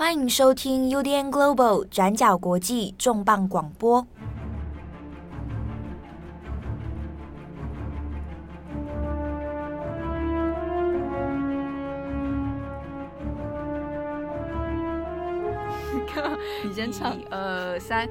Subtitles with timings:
[0.00, 4.00] 欢迎收听 UDN Global 转角国际重磅广播。
[16.64, 18.08] 你先唱，一二三，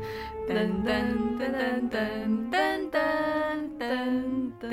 [0.50, 0.90] 噔噔
[1.38, 2.98] 噔噔噔噔
[3.78, 3.86] 噔
[4.60, 4.66] 噔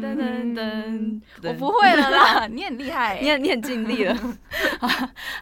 [0.00, 4.16] 噔噔噔，我不会了啦，你很厉害，你很你很尽力了。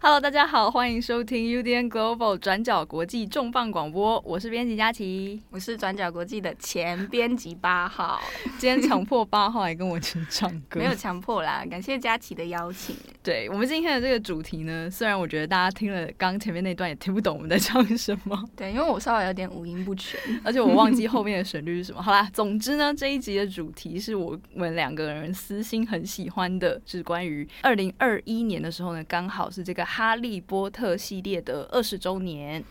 [0.03, 8.21] Hello，大家好，欢迎收听 UDN Global 转角国际重磅广播，我是编辑佳琪，我是转角国际的前编辑八号。
[8.59, 12.97] 今天强迫八号来跟我一起唱歌，没有强迫啦，感谢佳琪的邀请。
[13.23, 22.03] 对，我们今天的这个主题呢，虽然我觉得大家听了刚前面那段也听不懂我们在唱什么，对，因为我稍微有点五音不全， 而且我忘记后面的旋律是什么。
[22.03, 32.63] 好啦，总之呢，这一集的主题是我们两个人私心很喜欢的，是关于二零二一年的时候呢，刚好是这个《哈利波特》系列的二十周年。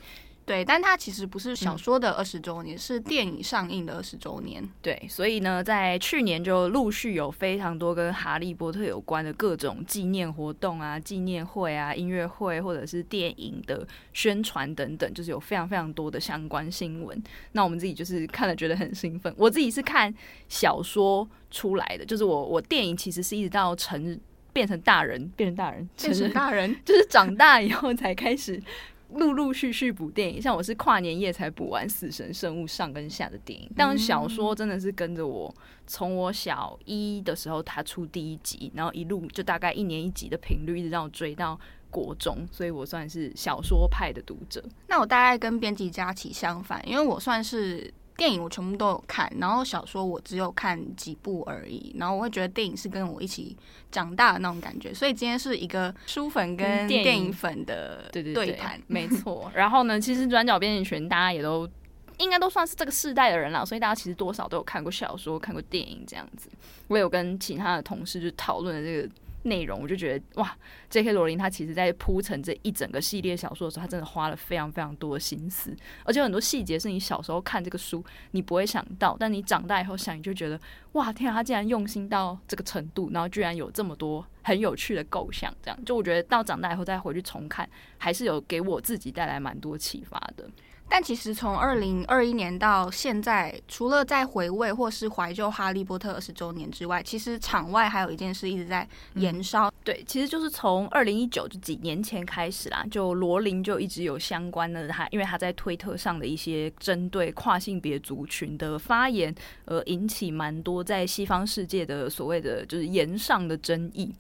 [0.46, 4.64] 对，但它其实不是小说的二十周年，嗯，是电影上映的二十周年。
[4.80, 17.20] 对，所以呢，在去年就陆续有非常多跟哈利波特有关的各种纪念活动啊、纪念会啊、音乐会，或者是电影的宣传等等，就是有非常非常多的相关新闻。
[17.54, 19.34] 那我们自己就是看了觉得很兴奋。
[19.36, 20.14] 我自己是看
[20.48, 24.20] 小说出来的，就是我我电影其实是一直到成
[24.54, 28.62] 变成大人，变成大人，变成大人，就是长大以后才开始。
[29.10, 35.54] 陆陆续续补电影，像我是跨年夜才补完《死神圣物》上跟下的电影，但小说真的是跟着我
[35.88, 44.64] 从我小一的时候他出第一集，然后一路就大概一年一集的频率，一直让我追到国中，所以我算是小说派的读者。
[44.88, 47.94] 那我大概跟编辑佳琪相反，因为我算是。
[48.18, 51.96] 电影我全部都有看，然后小说我只有看几部而已。
[51.98, 53.56] 然后我会觉得电影是跟我一起
[53.92, 59.52] 长大的那种感觉，所以今天是一个书粉跟电影粉的对对谈，没错。
[59.54, 61.70] 然后呢，其实转角编辑群大家也都
[62.18, 66.50] 应该都算是这个世代的人了，所以大家其实多少都有看过小说、看过电影这样子。
[66.88, 69.14] 我有跟其他的同事就讨论了这个。
[69.46, 70.56] 内容我就觉得哇
[70.90, 71.14] ，J.K.
[71.14, 80.60] 罗琳他其实在铺陈这一整个系列小说的时候，他真的花了非常非常多的心思，而且很多细节是你小时候看这个书你不会想到，但你长大以后想，你就觉得
[80.94, 90.50] 哇，天啊，他竟然用心到这个程度，然后居然有这么多很有趣的构想，这样就我觉得到长大以后再回去重看，还是有给我自己带来蛮多启发的。
[90.88, 99.70] 但其实从二零二一年到现在，除了在回味或是怀旧《哈利波特》二十周年之外，其实场外还有一件事一直在延烧。
[99.84, 109.34] 对，其实就是从二零一九就几年前开始啦，就罗琳就一直有相关的他，因为他在推特上的一些针对跨性别族群的发言，
[109.66, 114.14] 而引起蛮多在西方世界的所谓的就是言上的争议。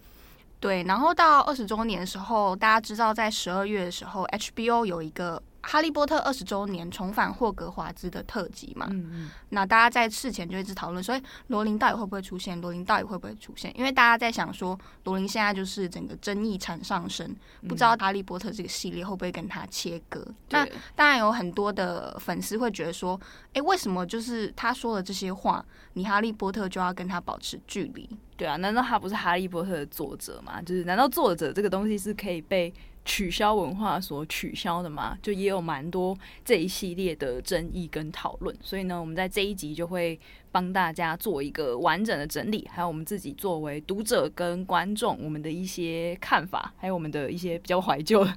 [0.59, 5.41] 对，然后到二十周年的时候，大家知道在十二月的时候，HBO 有一个。
[5.67, 12.59] 哈利波特二十周年重返霍格华兹的特辑嘛，嗯嗯，那大家在事前就一直讨论，所以罗琳到底会不会出现？
[12.61, 13.75] 罗琳到底会不会出现？
[13.75, 17.35] 因为大家在想说，罗琳现在就是整个争议场上升，
[17.67, 20.23] 不知道哈利波特这个系列会不会跟他切割？
[20.27, 23.19] 嗯、那当然有很多的粉丝会觉得说，
[23.53, 28.07] 哎，为什么就是他说了这些话，你哈利波特就要跟他保持距离？
[28.37, 30.61] 对啊，难道他不是哈利波特的作者吗？
[30.61, 32.71] 就是难道作者这个东西是可以被？
[33.05, 40.19] 取消文化所取消的嘛，就也有蛮多这一系列的争议跟讨论，所以呢，我们在这一集就会
[40.51, 48.27] 帮大家做一个完整的整理，还有我们自己作为读者跟观众，我们的一些看法，还有我们的一些比较怀旧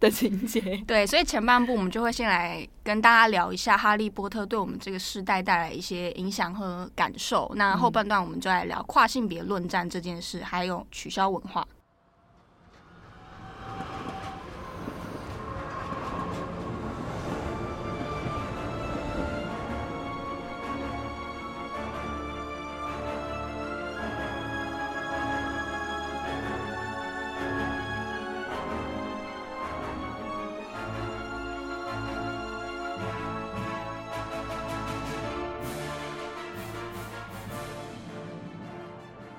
[0.00, 0.60] 的情节。
[0.88, 11.66] 对，所以前半部我们就会先来跟大家聊一下《哈利波特》对我们这个时代带来一些影响和感受，那后半段我们就来聊跨性别论战这件事，还有取消文化。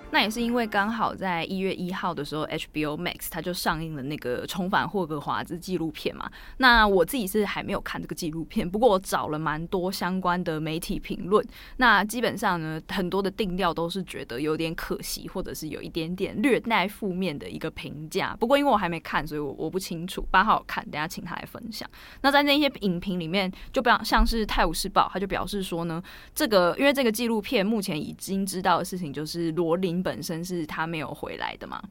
[0.09, 6.31] 那也是因为刚好在一月一号的时候，HBO Max 它就上映了那个重返霍格华兹纪录片嘛。
[6.57, 11.45] 那我自己是还没有看这个纪录片，不过我找了蛮多相关的媒体评论。
[11.75, 18.35] 那基本上呢，很多的定调都是觉得有点可惜，或者是有一点点略带负面的一个评价。
[18.39, 20.25] 不过因为我还没看，所以我我不清楚。
[20.31, 21.87] 八号看，等下请他来分享。
[22.21, 26.01] 那在那些影评里面，就比较像是《泰晤士报》，他就表示说呢，
[26.33, 29.96] 这个因为这个纪录片目前已经知道的事情就是罗琳。
[30.01, 31.81] 本身是他没有回来的嘛？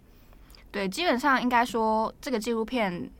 [0.70, 3.10] 对，基本上应该说这个纪录片，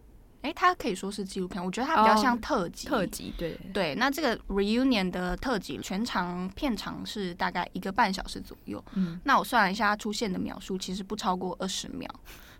[0.43, 2.87] 哎，它可以说是纪录片，我觉得它比较像特辑。
[2.87, 3.95] 特辑，对对。
[3.95, 8.85] 那这个 reunion 的特辑全长片长是大概一个半小时左右。
[8.95, 12.09] 嗯，那我算了一下，它出现的秒数其实不超过二十秒，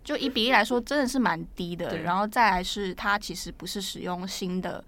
[0.03, 1.99] 就以比例来说，真的是蛮低的。
[1.99, 4.83] 然后再来是它其实不是使用新的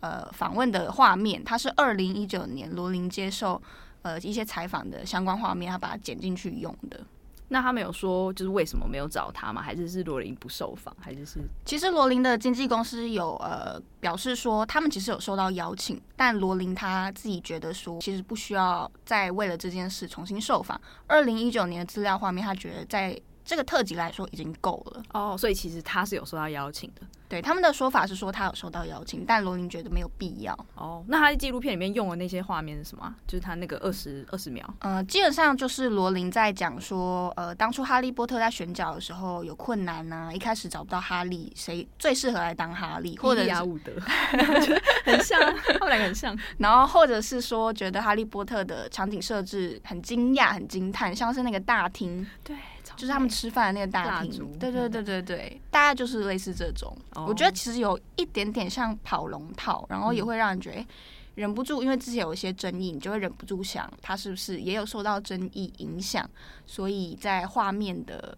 [0.00, 3.62] 呃访问的画面，它是二零一九年罗琳接受
[4.04, 7.00] 呃一些采访的相关画面，他把它剪进去用的。
[7.48, 9.60] 那他们有说，就是为什么没有找他吗？
[9.60, 10.96] 还是是罗琳不受访？
[10.98, 11.40] 还是是？
[11.64, 20.80] 其实罗琳的经纪公司有呃表示说，他们其实有收到邀请，但罗琳他自己觉得说，其实不需要再为了这件事重新受访。
[21.06, 25.02] 二零一九年的资料画面，他觉得在这个特辑来说已经够了。
[25.12, 27.02] 哦，所以其实他是有收到邀请的。
[27.26, 30.56] 对，他们的说法是说他有收到邀请，但罗琳觉得没有必要。
[30.74, 33.12] 哦，那他在纪录片里面用的那些画面是什么？
[33.26, 34.62] 就是他那个二十二十秒。
[34.80, 43.92] 呃，基本上就是罗琳在讲说，呃，当初哈利波特在选角的时候有困难呐、啊，一开始找不到哈利，谁最适合来当哈利，或者是亚伍德，
[45.04, 45.40] 很像，
[45.72, 46.38] 他们两个很像。
[46.58, 52.54] 然后或者是说，觉得哈利波特的场景设置很惊讶、很惊叹，像是那个大厅，对。
[52.96, 56.96] 就是他们吃饭的那个大厅，对对对对对，大概就是类似这种。
[57.26, 60.86] 我觉得其实有一点点像跑龙套，然后也会让人觉得
[61.34, 66.28] 忍不住，因为之前有一些争议，你就会忍不住想，他是不是也有受到争议影响，
[66.66, 68.36] 所以在画面的。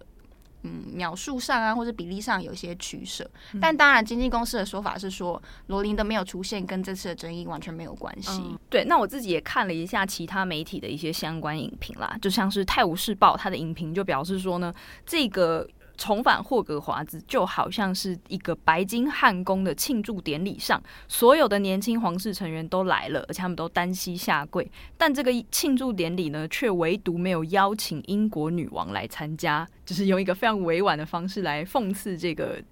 [0.66, 3.28] 嗯，描述上啊，或者比例上有一些取舍，
[3.60, 8.42] 但当然，经纪公司的说法是说，罗琳的没有出现跟这次的争议完全没有关系。
[8.44, 8.58] 嗯。
[8.68, 14.74] 对，那我自己也看了一下其他媒体的一些相关影评啦，就像是《泰晤士报》它的影评就表示说呢，
[15.06, 15.68] 这个。
[15.96, 24.70] 重返霍格华兹就好像是一个白金汉宫的庆祝典礼上，所有的年轻皇室成员都来了，而且他们都单膝下跪。
[24.96, 32.62] 但这个庆祝典礼呢，却唯独没有邀请英国女王来参加，就是用一个非常委婉的方式来讽刺这个。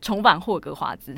[0.00, 1.14] 重返霍格华兹。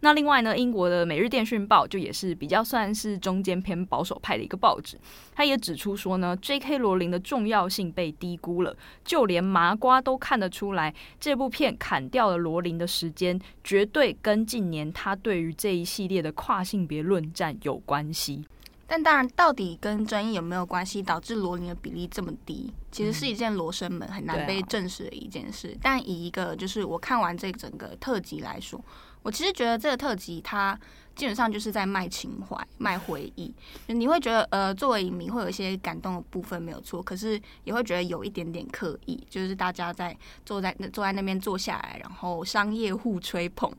[0.00, 4.98] 那另外呢，英国的《每日电讯报》就也是比较算是中间偏保守派的一个报纸，
[5.34, 6.78] 他也指出说呢，J.K.
[6.78, 18.44] 罗琳的重要性被低估了，就连麻瓜都看得出来，这部片砍掉了罗琳的时间，绝对跟近年他对于这一系列的跨性别论战有关系。
[18.86, 25.74] 但当然，到底跟争议有没有关系，导致罗琳的比例这么低，其实是一件罗生门，很难被证实的一件事。
[25.80, 28.78] 但以一个就是我看完这整个特辑来说，
[29.22, 30.78] 我其实觉得这个特辑它
[31.16, 33.54] 基本上就是在卖情怀、卖回忆。
[33.86, 40.14] 你会觉得呃，作为影迷会有一些感动的部分没有错，可是也会觉得有一点点刻意，就是大家在
[40.44, 43.72] 坐在那坐在那边坐下来，然后商业互吹捧，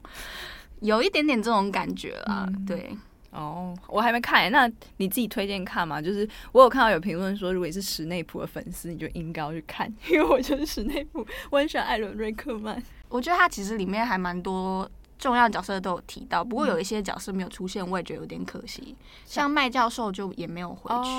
[0.80, 2.98] 有一点点这种感觉啦，嗯、对。
[3.34, 6.02] 哦，我还没看欸，那你自己推荐看嘛？
[6.02, 12.82] 就是我有看到有评论说，如果你是史内普的粉丝，你就应该要去看， 因为我就是史内普，我很喜欢艾伦瑞克曼。
[13.10, 14.90] 我觉得他其实里面还蛮多。
[15.20, 18.96] 重要角色都有提到，不过有一些角色没有出现，我也觉得有点可惜。
[19.26, 21.10] 像麦教授就也没有回去，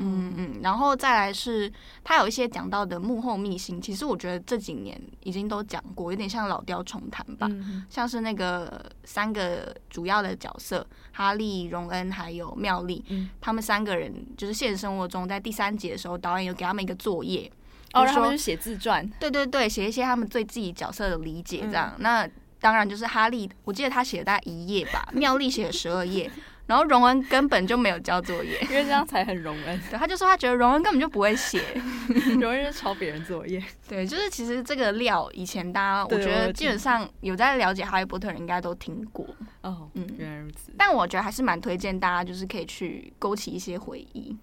[0.00, 0.60] 嗯嗯。
[0.62, 7.48] 然后再来是他有一些讲到的幕后秘辛，其实我觉得这几年已经都讲过，有点像老调重弹吧。
[7.88, 13.04] 像是那个三个主要的角色，哈利、荣恩还有妙丽，
[13.40, 17.48] 他们三个人就是现实生活中在第三集的时候，导演有给他们一个作业，
[17.92, 22.28] 哦，然后就写自传，对对对，写一些他们对自己角色的理解，这样那。
[22.64, 26.30] 当然，就是哈利，我记得他写了大概一页吧， 妙丽写了十二页，
[26.66, 29.78] 然后荣恩根本就没有交作业，因为这样才很荣恩。
[29.90, 31.60] 对，他就说他觉得荣恩根本就不会写，
[32.40, 33.62] 荣恩是抄别人作业。
[33.86, 39.26] 对，就是其实这个料以前大家，我觉得基本上有在了解哈利波特人应该都听过。
[39.60, 40.72] 哦，嗯，原来如此。
[40.78, 44.34] 但我觉得还是蛮推荐大家，就是可以去勾起一些回忆。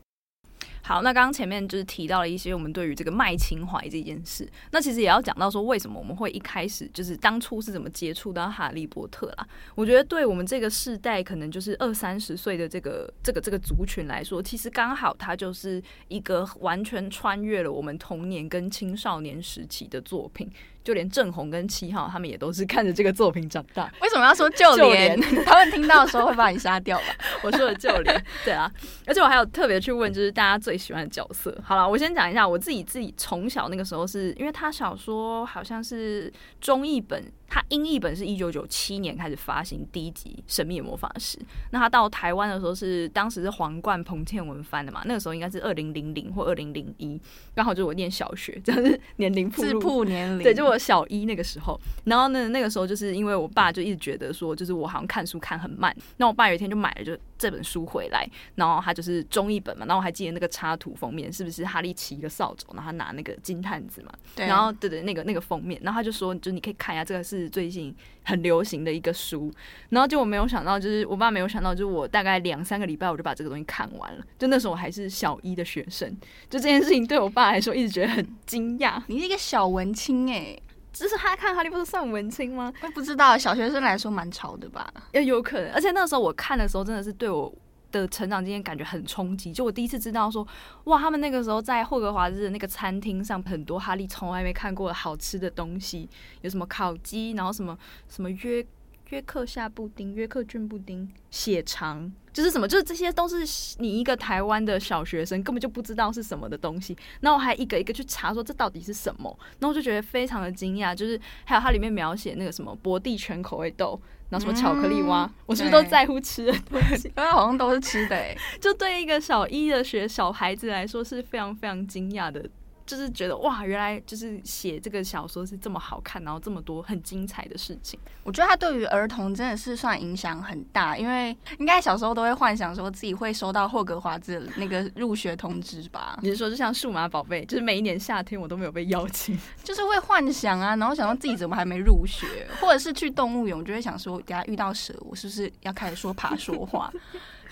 [0.92, 9.48] 好，那刚刚前面就是提到了一些我们对于这个卖情怀这件事，那其实也要讲到说，为什么我们会一开始就是当初是怎么接触到哈利波特啦？
[9.74, 20.52] 我觉得对我们这个世代，可能就是二三十岁的这个这个这个族群来说，其实刚好它就是一个完全穿越了我们童年跟青少年时期的作品。
[20.84, 23.92] 就连郑红跟七号他们也都是看着这个作品长大。
[24.02, 25.20] 为什么要说 就连？
[25.20, 27.06] 就连 他们听到的时候会把你杀掉吧？
[27.44, 28.72] 我说的就连，对啊。
[29.06, 31.56] 而且我还有特别去问，就是大家最喜欢的角色。
[31.64, 37.24] 好了，我先讲一下我自己，自己从小那个时候是因为他小说好像是中译本。
[37.54, 41.38] 他英译本是一九九七年开始发行第一集《神秘魔法师》，
[41.72, 45.02] 那他到台湾的时候是当时是皇冠彭倩文翻的嘛？
[45.04, 47.20] 那个时候应该是二零零零或二零零一，
[47.54, 51.78] 刚好就是我念小学， 就是年龄自曝年龄，对，就我小一那个时候。
[52.06, 64.12] 然后呢，那个时候就是因为我爸就一直觉得说，就是我好像看书看很慢，那我爸有一天就买了就这本书回来，然后他就是中译本嘛，然后我还记得那个插图封面是不是哈利骑一个扫帚，然后他拿那个金探子嘛？
[64.38, 67.41] 对，然后对对，那个那个封面，然后他就说，就你可以看一下这个是。
[67.42, 67.94] 是最近
[68.24, 69.52] 很流行的一个书。
[69.90, 74.24] 然后就我没有想到，就是我爸没有想到，就是我大概两三个礼拜我就把这个东西看完了。
[74.38, 76.10] 就那时候我还是小一的学生，
[76.50, 79.02] 就这件事情对我爸来说一直觉得很惊讶。
[79.08, 82.72] 你是一个小文青哎、欸，就是他看哈利波特算文青吗？
[82.82, 84.94] 我也不知道，小学生来说蛮潮的吧？
[85.14, 85.72] 也有可能。
[85.72, 87.54] 而且那时候我看的时候，真的是对我。
[87.92, 90.48] 的成长经验感觉很冲击，就我第一次知道说，
[90.86, 96.10] 哇，他们那个时候在霍格华兹的那个餐厅上，很多哈利从来没看过的好吃的东西，
[96.42, 98.66] 有什么烤鸡，然后什么什么约
[99.12, 103.38] 约克夏布丁、约克郡布丁、血肠，就是什么，就是这些都是
[103.80, 114.02] 你一个台湾的小学生根本就不知道是什么的东西，然后我还一个一个去查说这到底是什么，然后我就觉得非常的惊讶，就是还有它里面描写那个什么伯蒂全口味豆。
[114.30, 117.12] 然后什么巧克力蛙，嗯、我是不是都在乎吃的东西？
[117.18, 122.50] 因为好像都是吃的哎， 就对一个小一的学小孩子来说是非常非常惊讶的。
[122.92, 127.98] 就是觉得哇，原来就是写这个小说是这么好看，然后这么多很精彩的事情。
[128.22, 136.20] 我觉得他对于儿童真的是算影响很大，因为应该小时候都会幻想说自己会收到霍格华兹那个入学通知吧？
[136.22, 146.92] 你是说就像数码宝贝，就是每一年夏天我都没有被邀请， 就是会幻想啊，然后想到自己怎么还没入学，或者是去动物园，我就会想说，等下遇到蛇，我是不是要开始说爬说话？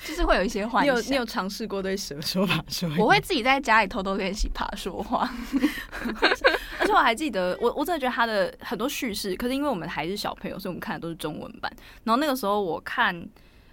[0.05, 0.95] 就是会有一些幻想。
[0.95, 2.89] 你有你有尝试过对蛇说爬说？
[2.97, 5.29] 我会自己在家里偷偷练习爬说话。
[6.79, 11.71] 而且我还记得，我我真的觉得他的很多叙事，可是因为我们还是小朋友，所以我们看的都是中文版。
[12.05, 13.27] 然后那个时候我看，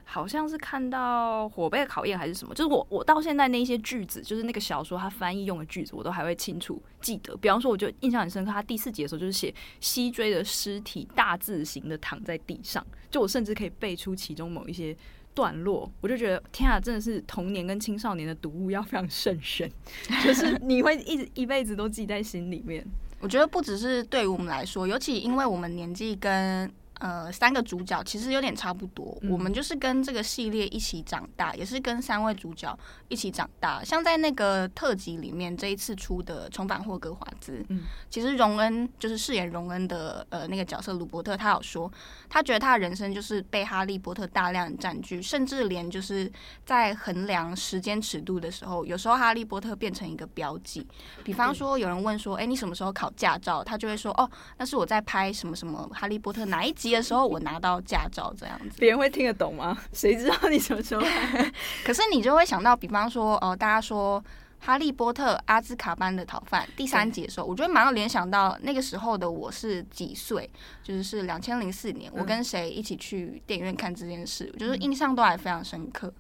[0.05, 7.37] 好像是看到火杯的考验还是什么，就是我我到现在那一些句子，就是那个小说他翻译用的句子，我都还会清楚记得。
[7.37, 14.97] 比方说，我就印象很深刻，他第四集的时候就是写西追的尸体大字型的躺在地上，就我甚至可以背出其中某一些。
[15.37, 19.71] 段落，我就觉得天啊，真的是童年跟青少年的读物要非常慎选，
[20.25, 22.85] 就是你会一直一辈子都记在心里面。
[23.21, 26.69] 我觉得不只是对于我们来说，尤其因为我们年纪跟。
[26.99, 32.77] 呃，三个主角其实有点差不多，嗯，我们就是跟这个系列一起长大，也是跟三位主角
[33.09, 33.85] 一起长大。
[33.85, 41.93] 像在那个特辑里面，这一次出的《重返霍格华兹》，嗯，其实荣恩就是饰演荣恩的呃那个角色鲁伯特，他有说，
[42.31, 46.33] 他觉得他的人生就是被哈利波特大量占据，甚至连就是
[46.65, 50.87] 在衡量时间尺度的时候，有时候哈利波特变成一个标记。
[51.23, 53.63] 比方说，有人问说，哎，欸，你什么时候考驾照？
[53.63, 54.27] 他就会说，哦，
[54.57, 56.86] 那是我在拍什么什么哈利波特哪一集。
[56.93, 59.77] 的时候，我拿到驾照这样子，别人会听得懂吗？
[59.93, 61.03] 谁知道你什么时候？
[61.85, 64.23] 可是你就会想到，比方说，哦、呃，大家说
[64.67, 70.49] 《哈利波特：阿兹卡班的逃犯》第三集的时候，我觉得马上联想到那个时候的我是几岁，
[70.83, 76.13] 就是是两千零四年，我跟谁一起去电影院看这件事，我觉得印象都还非常深刻。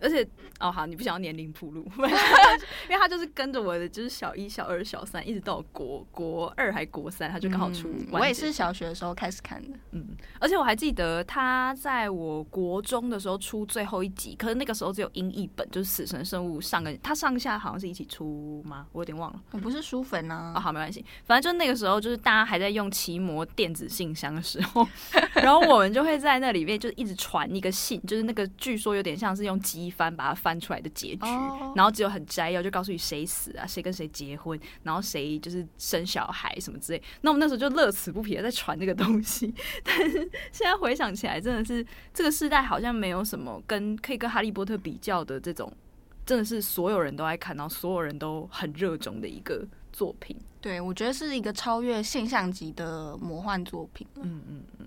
[0.00, 0.26] 而且
[0.60, 8.06] 哦好，你不想要年龄铺路，因为他就是跟着我的，就是小一、小二、小三，一直到国国二还国三，他就刚好出、嗯。
[8.10, 10.08] 我也是小学的时候开始看的，嗯，
[10.38, 18.86] 而且我还记得他在我国中的时候出最后一集，可是那个时候只有英译本，就是《死神生物》上个他上下好像是一起出吗？
[18.92, 19.40] 我有点忘了。
[19.52, 20.52] 我不是书粉啊。
[20.56, 24.86] 哦好，没关系，反正就那个时候，就是大家还在用奇摩电子信箱的时候，
[25.34, 31.76] 然后我们就会在那里面就一直传一个信，就是那个据说有点像是用机翻把它翻出来的结局，oh.
[31.76, 37.02] 然后只有很摘要，就告诉你谁死啊，谁跟谁结婚，然后谁就是生小孩什么之类。
[37.22, 39.52] 那我们那时候就乐此不疲的在传这个东西，
[39.84, 40.18] 但是
[40.52, 45.72] 现在回想起来，真的是这个时代好像没有什么跟可以跟哈利波特比较的这种，
[46.26, 50.36] 真的是所有人都爱看到，所有人都很热衷的一个作品。
[50.60, 54.06] 对，我觉得是一个超越现象级的魔幻作品。
[54.16, 54.86] 嗯嗯嗯。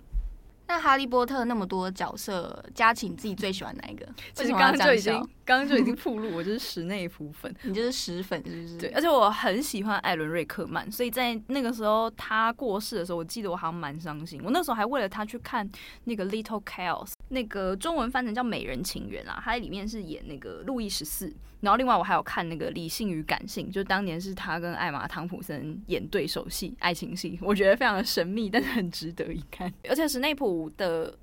[0.67, 4.05] 那哈利波特那么多角色，佳琪你自己最喜欢哪一个？
[4.33, 5.13] 其实刚刚就已经，
[5.45, 8.77] 刚刚就已经铺路，我就是史内普粉，你就是史粉，是不是？
[8.77, 14.41] 对，而且我很喜欢艾伦瑞克曼，所以在那个时候他过世的时候，我记得我好像蛮伤心。
[14.43, 15.69] 我那时候还为了他去看
[16.05, 21.33] 那个《Little Chaos》，那个中文翻成叫《美人情缘》啊，他在里面是演那个路易十四。
[21.61, 29.73] 然后另外我还有看那个《理性与感性》，就当年是他跟艾玛汤普森演对手戏，爱情戏，我觉得非常的神秘，但是很值得一看。
[29.89, 31.17] 而且史内普的，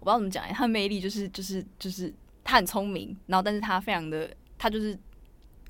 [0.00, 4.98] 我不知道怎么讲哎，他的魅力就是就是就是他很聪明，然后但是他非常的他就是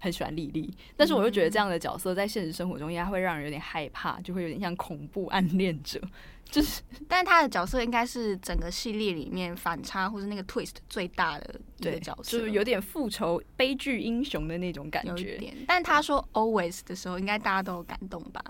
[0.01, 6.01] 很喜欢莉莉，但是我又觉得这样的角色在现实生活中应该会让人有点害怕，就会有点像恐怖暗恋者。
[6.51, 15.11] 就是，但是他的角色应该是整个系列里面反差或是那个 twist 最大的一个角色，就是有点复仇悲剧英雄的那种感觉。
[15.11, 18.43] 有一点，但他说 always 的时候，应该大家都有感动吧？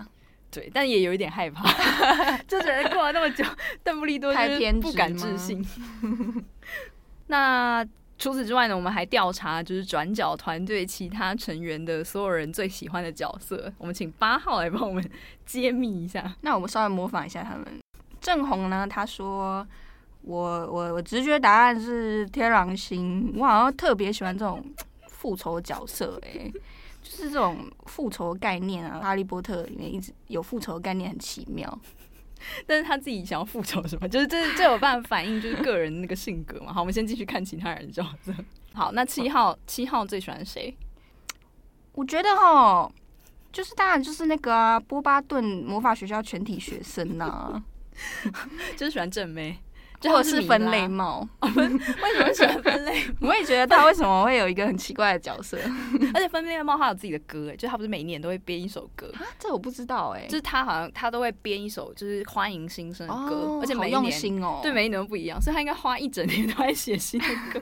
[0.49, 1.67] 对，但也有一点害怕，
[2.47, 3.43] 就觉得过了那么久，
[3.83, 5.65] 邓布利多太偏执，不敢置信。
[7.27, 7.85] 那。
[8.21, 13.71] 除此之外呢，我们还调查就是转角团队其他成员的所有人最喜欢的角色。
[13.77, 15.01] 我们请八号来帮我们
[15.45, 16.35] 揭秘一下。
[16.41, 17.65] 那我们稍微模仿一下他们。
[18.21, 19.65] 郑红呢，他说
[20.21, 24.63] 我我我直觉答案是天狼星，我好像特别喜欢这种
[25.07, 26.53] 复仇角色哎、欸，
[27.01, 31.79] 就是这种复仇概念啊，哈利波特里面一直有复仇概念，很奇妙。
[32.65, 36.71] 但是他自己想要复仇什么，就是这这有办法反映就是个人那个性格嘛。
[36.71, 38.33] 好，我们先继续看其他人角色。
[38.73, 40.73] 好，那七号七号最喜欢谁？
[41.91, 42.89] 我觉得哈，
[43.51, 47.63] 就是当然就是那个啊，波巴顿魔法学校全体学生呐、啊，
[48.77, 49.57] 就是喜欢正妹。
[50.01, 53.03] 或者是分类帽，为什么喜欢分类？
[53.19, 55.57] 我也觉得他为什么会有一个很奇怪的角色，
[56.15, 59.27] 而且分类帽他有自己的歌，哎，就他不是每年都会编一首歌啊？
[59.37, 67.61] 这我不知道哎，就是他好像他都会编一首就是欢迎新生的歌，而且每一年哦，对每一年都不一样，所以他应该花一整年都在写新的歌。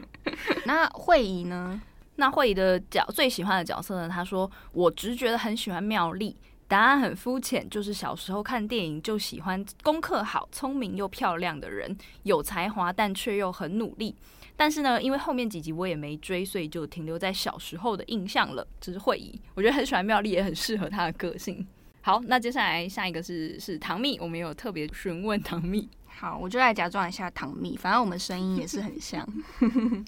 [0.65, 1.81] 那慧仪呢？
[2.17, 4.07] 那慧仪的角最喜欢的角色呢？
[4.07, 6.37] 他说我直觉得很喜欢妙丽。
[6.67, 14.13] 答案很肤浅，就是小时候看电影就喜欢功课好、聪明又漂亮的人，有才华但却又很努力。
[14.55, 18.67] 但是呢，因为后面几集我也没追，所以就停留在小时候的印象了。
[18.81, 21.65] 这是慧仪，我觉得很喜欢妙丽，也很适合她的个性。
[22.01, 25.87] 好，那接下来下一个是是唐蜜，我们有特别询问唐蜜。
[26.07, 29.23] 好，我就来假装一下唐蜜，反正我们声音也是很像。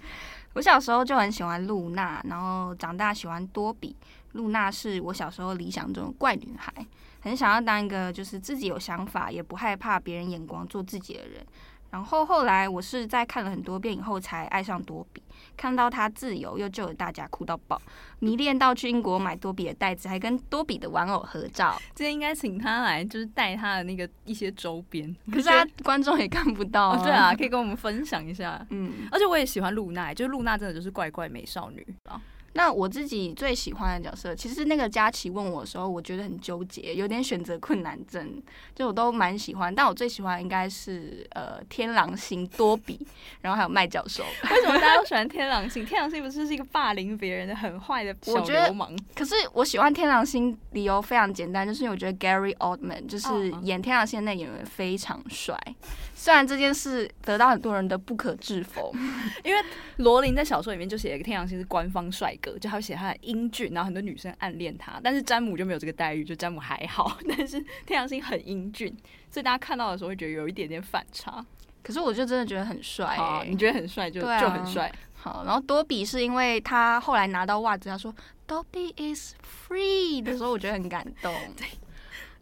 [0.54, 3.96] 我小时候就很喜欢露娜，然后长大喜欢多比。
[4.33, 6.74] 露娜是我小时候理想中的怪女孩，
[7.21, 11.45] 很想要当一个就是自己有想法，也不害怕别人眼光，做自己的人。
[11.91, 15.24] 然后后来我是在看了很多遍以后才爱上多比，
[15.57, 17.81] 看到他自由又救了大家，哭到爆，
[18.19, 21.75] 迷恋到去英国买多比的袋子，还跟多比的玩偶合照。
[21.95, 27.03] 今天应该请他来，就是带他的那个一些周边，可是他观众也看不到、啊哦。
[27.03, 28.63] 对啊，可以跟我们分享一下。
[28.69, 32.21] 嗯，而且我也喜欢露娜，就是露娜真的就是怪怪美少女啊。
[32.60, 38.44] 那我自己最喜欢的角色，其实那个佳琪问我的时候，我觉得很纠结，有点选择困难症。
[38.75, 43.00] 就我都蛮喜欢，但我最喜欢应该是呃天狼星多比，
[43.39, 44.25] 然后还有麦教授。
[44.51, 45.86] 为什么大家都喜欢天狼星？
[45.86, 48.94] 天狼星不是是一个霸凌别人的很坏的小流氓？
[49.16, 55.57] 可是我喜欢天狼星理由非常简单，就是因为我觉得 Gary Oldman 就是演天狼星的那演员非常帅。
[56.14, 58.94] 虽然这件事得到很多人的不可置否，
[59.46, 59.62] 因为
[59.98, 65.00] 罗琳在小说里面就写了一个天狼星是官方帅哥，就还有写他的英俊，然后很多女生暗恋他。
[65.03, 68.96] 但是詹姆就没有这个待遇，就詹姆还好， 但是天狼星很英俊，
[69.29, 71.46] 所以大家看到的时候会觉得有一点点反差。
[71.81, 74.92] 可是我就真的觉得很帅、欸，你觉得很帅就、啊、就很帅。
[75.14, 78.14] 好，然后多比是因为他后来拿到袜子，他说
[78.48, 81.33] Dobby is free 的时候，我觉得很感动。
[81.55, 81.68] 对。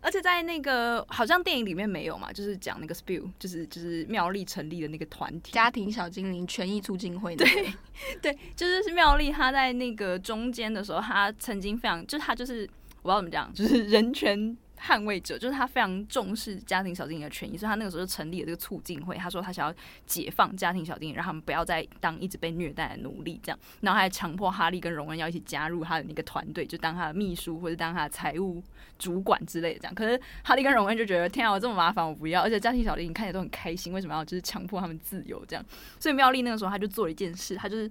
[0.01, 7.35] 而且在那个好像电影里面没有嘛，就是讲那个 Spill，就是就是妙丽成立的那个团体——家庭小精灵权益促进会。
[7.35, 7.47] 对，
[8.21, 12.69] 对，就是是妙丽她在那个中间的时候，她曾经非常，就是她就是
[13.01, 14.55] 我不知道怎么讲，就是人权。
[14.79, 19.17] 捍卫者就是他非常重视家庭小精灵的权益，所以他那个时候就成立了这个促进会。
[19.17, 23.59] 他说他想要解放家庭小精灵，让他们不要再当一直被虐待的奴隶这样。
[23.81, 28.61] 然后还强迫哈利跟荣恩要一起加入他的那个团队，就当他的秘书或者当他的财务
[28.99, 29.95] 主管之类的这样。
[29.95, 32.41] 可是哈利跟荣恩就觉得天啊，我这么麻烦，我不要。
[32.41, 35.65] 而且家庭小精灵看起来都很开心，为什么要就是强迫他们自由这样？
[35.99, 37.89] 所以妙丽那个时候他就做了一件事，他就是。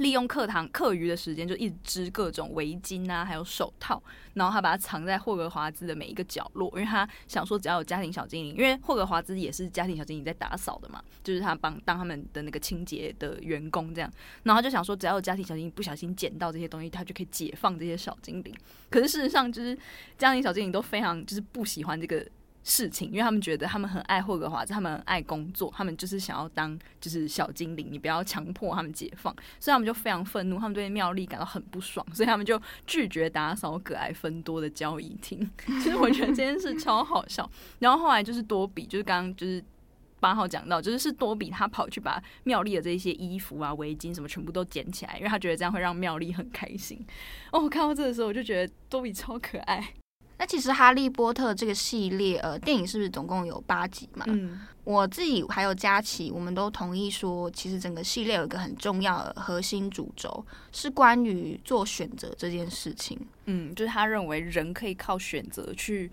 [0.00, 14.10] 利用课堂课余的时间，就一直织各种围巾啊，还有手套，然后他把它藏在霍格华兹的每一个角落，因为他想说，只要有家庭小精灵，因为霍格华兹也是家庭小精灵在打扫的嘛，就是他帮当他们的那个清洁的员工这样，
[14.42, 18.54] 然后他就想说，只要有家庭小精灵不小心捡到这些东西，他就可以解放这些小精灵。
[18.88, 19.78] 可是事实上，就是
[20.16, 22.26] 家庭小精灵都非常就是不喜欢这个。
[22.62, 35.50] 事情，因为他们觉得他们很爱霍格华兹，他们很爱工作，他们就是想要当就是小精灵，你不要强迫他们解放，所以他们就非常愤怒，他们对妙丽感到很不爽，所以他们就拒绝打扫葛莱芬多的交易厅。
[35.82, 37.50] 其实我觉得这件事超好笑。
[37.78, 39.64] 然后后来就是多比，就是刚刚就是
[40.20, 47.02] 八号讲到，就是是多比他跑去把妙丽的这些衣服啊、围巾什么全部都捡起来，因为他觉得这样会让妙丽很开心。
[47.52, 49.94] 哦，我看到这个时候我就觉得多比超可爱。
[50.40, 54.24] 那其实《哈利波特》这个系列，呃，电影是不是总共有八集嘛？
[54.26, 63.20] 嗯，我自己还有佳琪，我们都同意说，其实整个系列有一个很重要的核心主轴，是关于做选择这件事情。
[63.44, 66.10] 嗯，就是他认为人可以靠选择去。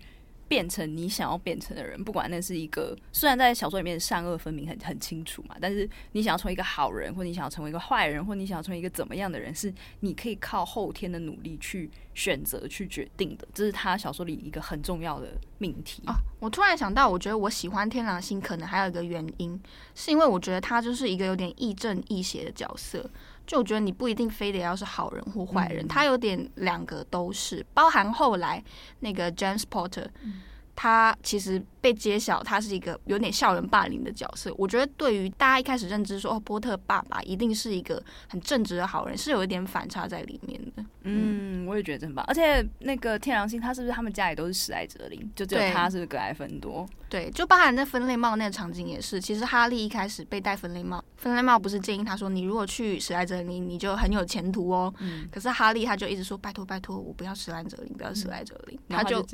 [0.48, 13.46] 变成你想要变成的人，不管那是一个，虽然在小说里面善恶分明很很清楚嘛，但是你想要成为一个好人，或你想要成为一个坏人，或你想要成为一个怎么样的人，是你可以靠后天的努力去选择去决定的。
[13.52, 16.16] 这是他小说里一个很重要的命题啊。
[16.40, 19.60] 我突然想到，我觉得我喜欢天狼星，可能还有一个原因，
[19.94, 23.10] 是因为我觉得他就是一个有点亦正亦邪的角色。
[23.48, 28.62] 就我觉得你不一定非得要是好人或坏人，嗯，他有点两个都是，包含后来
[29.00, 30.42] 那个 James Potter，嗯，
[30.76, 34.52] 他其实被揭晓，他是一个有点校园霸凌的角色。
[34.58, 40.84] 我觉得对于大家一开始认知说，哦，波特爸爸一定是一个很正直的好人，是有一点反差在里面的。
[41.02, 42.24] 嗯，我也觉得真棒。
[42.26, 45.30] 而且那个天狼星，他是不是他们家里都是史莱哲林？
[45.34, 46.86] 就只有他是格莱芬多？
[47.08, 49.18] 对，就包含在分类帽那个场景也是。
[49.18, 54.92] 其实哈利一开始被戴分类帽，分类帽不是建议他说，你如果去史莱哲林，你就很有前途哦。
[54.98, 55.26] 嗯。
[55.32, 58.78] 可是哈利他就一直说，拜托拜托，我不要史莱哲林，不要史莱哲林。
[58.88, 59.24] 嗯、他就。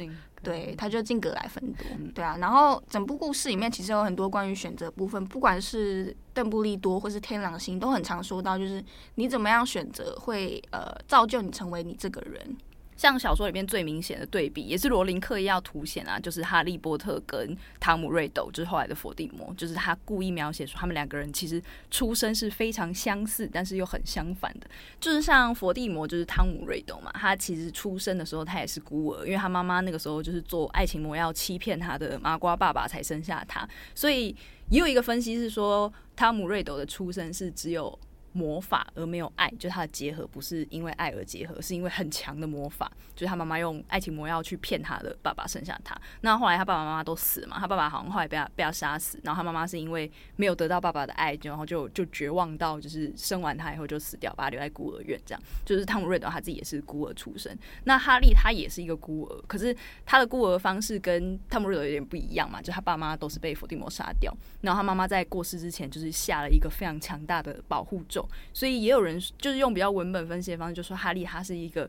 [0.43, 2.34] 对，他就进格莱芬多，对啊。
[2.39, 8.85] 然后整部故事里面其实有很多关于选择部分，不管是邓布利多或是天狼星，都很常说到，就是
[9.17, 12.57] 你怎么样选择会呃造就你成为你这个人。
[12.97, 24.67] 像小说里面最明显的对比，也是罗琳刻意要凸显啊，就是哈利波特跟汤姆瑞斗，就是后来的佛地魔，就是他故意描写说他们两个人其实出身是非常相似，但是又很相反的。
[25.01, 34.35] 就是像佛地魔，就是汤姆瑞斗嘛，他其实出生的时候他也是孤儿，因为他妈妈那个时候就是做爱情魔药欺骗他的麻瓜爸爸才生下他，所以
[34.71, 37.99] 也有一个分析是说汤姆瑞斗的出生是只有。
[38.35, 42.91] 魔法而没有爱，就是他的结合不是因为爱而结合，是因为很强的魔法。
[43.15, 45.97] 就是他妈妈用爱情魔药去骗他的爸爸生下他。
[46.23, 55.21] 那后来他爸爸妈妈都死嘛，他爸爸好像后来被他被他杀死，然后他妈妈是因为没有得到爸爸的爱，然后就就绝望到就是生完他以后就死掉，把他留在孤儿院。
[55.25, 57.57] 这样就是汤姆瑞德他自己也是孤儿出身。
[57.85, 68.24] 那哈利他也是一个孤儿，可是他的孤儿方式跟汤姆瑞德有点不一样嘛，就他爸妈都是被伏地魔杀掉，然后他妈妈在过世之前就是下了一个非常强大的保护咒。
[68.53, 71.89] 所以也有人就是用比较文本分析的方式，就说哈利他是一个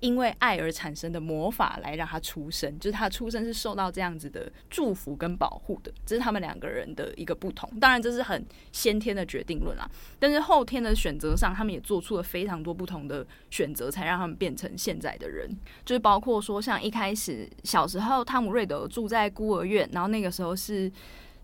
[0.00, 7.70] 因为爱而产生的魔法来让他出生，就是他出生是受到这样子的祝福跟保护的，这是他们两个人的一个不同。
[7.80, 15.48] 当然这是很先天的决定论啦，但是后天的选择上，他们也做出了非常多不同的选择，才让他们变成现在的人。
[15.86, 20.92] 就是包括说，像一开始小时候，汤姆瑞德住在孤儿院，然后那个时候是。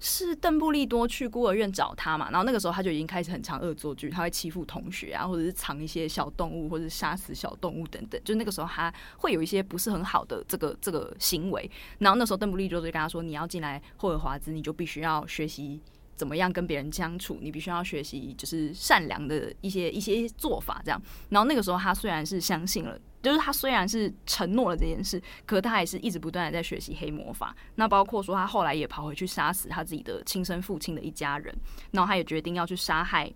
[0.02, 8.18] 是邓布利多去孤儿院找他嘛，然后那个时候他就已经开始很常恶作剧，他会欺负同学啊，或者是藏一些小动物，或者杀死小动物等等。
[8.24, 11.70] 就那个时候他会有一些不是很好的这个这个行为。
[11.98, 15.78] 然后那时候邓布利多就跟他说：“你要进来霍尔华兹，你就必须要学习
[16.16, 21.00] 怎么样跟别人相处，你必须要学习就是善良的一些一些做法。”这样。
[21.28, 22.98] 然后那个时候他虽然是相信了。
[23.22, 27.54] 就是他虽然是承诺了这件事，可他还是一直不断的在学习黑魔法。
[27.74, 31.54] 那包括说他后来也跑回去杀死他自己的亲生父亲的一家人，
[31.90, 33.30] 然后他也决定要去杀害，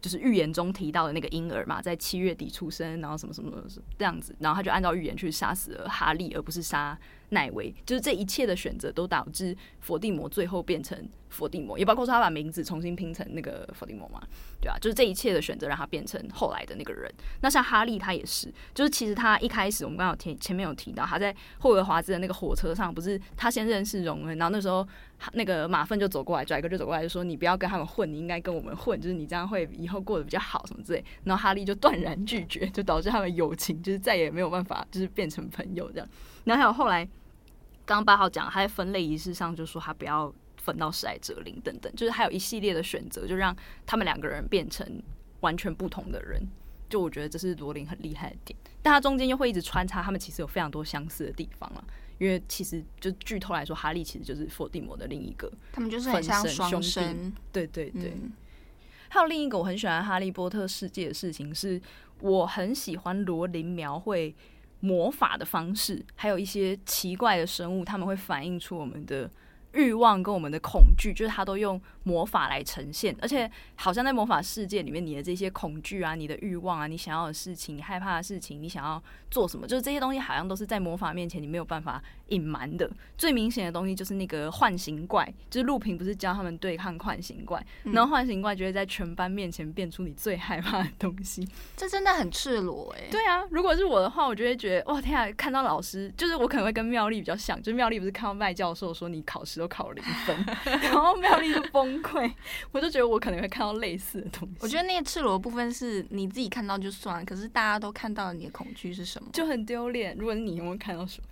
[0.00, 3.62] 就是预言中提到的那个婴儿嘛，在七月底出生，然后什么什么
[3.98, 6.98] 这样子，然后他就按照预言去杀死了哈利，而不是杀
[7.30, 7.74] 奈威。
[7.84, 11.08] 就是这一切的选择都导致佛地魔最后变成。
[11.30, 14.20] 佛地魔也包括说他把名字重新拼成那个佛地魔嘛，
[14.60, 17.08] 对啊，就是这一切的选择让他变成后来的那个人。
[17.40, 24.84] 那像哈利他也是，就是其实他一开始我们刚刚有提前面有提到，他在霍格华兹的那个火车上，不是他先认识荣恩，然后那时候
[25.34, 36.08] 那个马粪就走过来，拽哥就走过来就说：“你不要跟他们混，你应该跟我们混，就是你这样会以后过得比较好什么之类。”然后哈利就断然拒绝，就导致他们友情就是再也没有办法就是变成朋友这样。
[36.42, 37.08] 然后还有后来
[37.90, 40.32] 刚刚八号讲，他在分类仪式上就说他不要。
[40.62, 44.86] 分到史莱哲林等等，就是还有一系列的选择，就让他们两个人变成
[45.40, 46.38] 完全不同的人。
[46.86, 51.82] 就我觉得这是罗琳很厉害的点，但他中间又会一直穿插他们其实有非常多相似的地方了。
[52.18, 57.32] 因为其实就剧透来说，哈利其实就是佛地魔的另一个，他们就是很像双生。
[57.50, 58.10] 对对对。
[58.10, 58.30] 嗯。
[59.08, 61.80] 还有另一个我很喜欢哈利波特世界的事情是，
[62.20, 64.36] 我很喜欢罗琳描绘
[64.80, 69.30] 魔法的方式，还有一些奇怪的生物，他们会反映出我们的。
[69.72, 82.90] 欲望跟我们的恐惧，就是他都用魔法来呈现，而且好像在魔法世界里面，你的这些恐惧啊、你的欲望啊、你想要的事情、你害怕的事情、你想要做什么，就是这些东西好像都是在魔法面前你没有办法隐瞒的。
[83.16, 91.46] 最明显的东西就是那个幻形怪，就是陆平不是教他们对抗幻形怪，嗯、然后幻形怪就会在全班面前变出你最害怕的东西。
[91.76, 93.10] 这真的很赤裸哎、欸。
[93.10, 95.30] 对啊，如果是我的话，我就会觉得哇天啊！
[95.36, 100.46] 看到老师，就是我可能会跟妙丽比较像，就是妙丽不是看到麦教授说你考试都考零分，
[100.82, 102.32] 然后妙丽就崩溃。
[102.72, 104.54] 我就觉得我可能会看到类似的东西。
[104.60, 110.16] 我觉得那个赤裸的部分是你自己看到就算了，可是大家都看到了你的恐惧是什么，就很丢脸。
[110.16, 111.26] 如果你，有没有看到什么？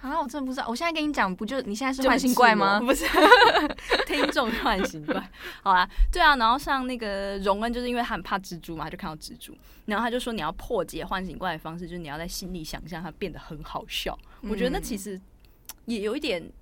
[0.00, 0.66] 啊，我真的不知道。
[0.68, 2.78] 我现在跟你讲，不就你现在是唤醒怪吗？
[2.78, 3.06] 不是，
[4.06, 5.30] 听众唤醒怪。
[5.62, 6.36] 好啦，对啊。
[6.36, 9.56] 然后像那个荣恩，就是因为他很怕蜘蛛嘛，他就看到蜘蛛，
[9.86, 14.18] 然后他就说你要破解唤醒怪的方式，就是你要在心里想象它变得很好笑。
[14.42, 14.50] 嗯。
[14.50, 15.18] 我觉得那其实
[15.86, 16.52] 也有一点。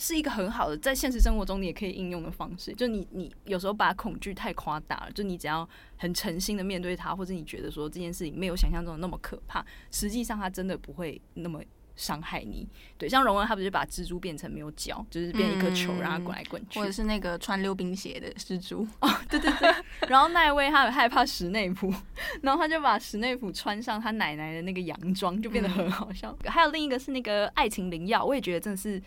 [0.00, 11.60] 是一个很好的在现实生活中你也可以应用的方式，就你你有时候把恐惧太夸大了，就你只要很诚心的面对它，或者你觉得说这件事情没有想象中的那么可怕，实际上它真的不会那么
[11.96, 12.64] 伤害你。
[12.96, 18.86] 对，像荣恩他不是把蜘蛛变成没有脚，就是变一颗球，让它滚来滚去，或者是那个穿溜冰鞋的蜘蛛。
[19.02, 19.74] 哦，对对对。
[20.08, 21.92] 然后奈威他很害怕史内普，
[22.42, 26.30] 然后他就把史内普穿上他奶奶的那个洋装，就变得很好笑。
[26.44, 29.02] 嗯、还有另一个是那个爱情灵药，我也觉得真的是。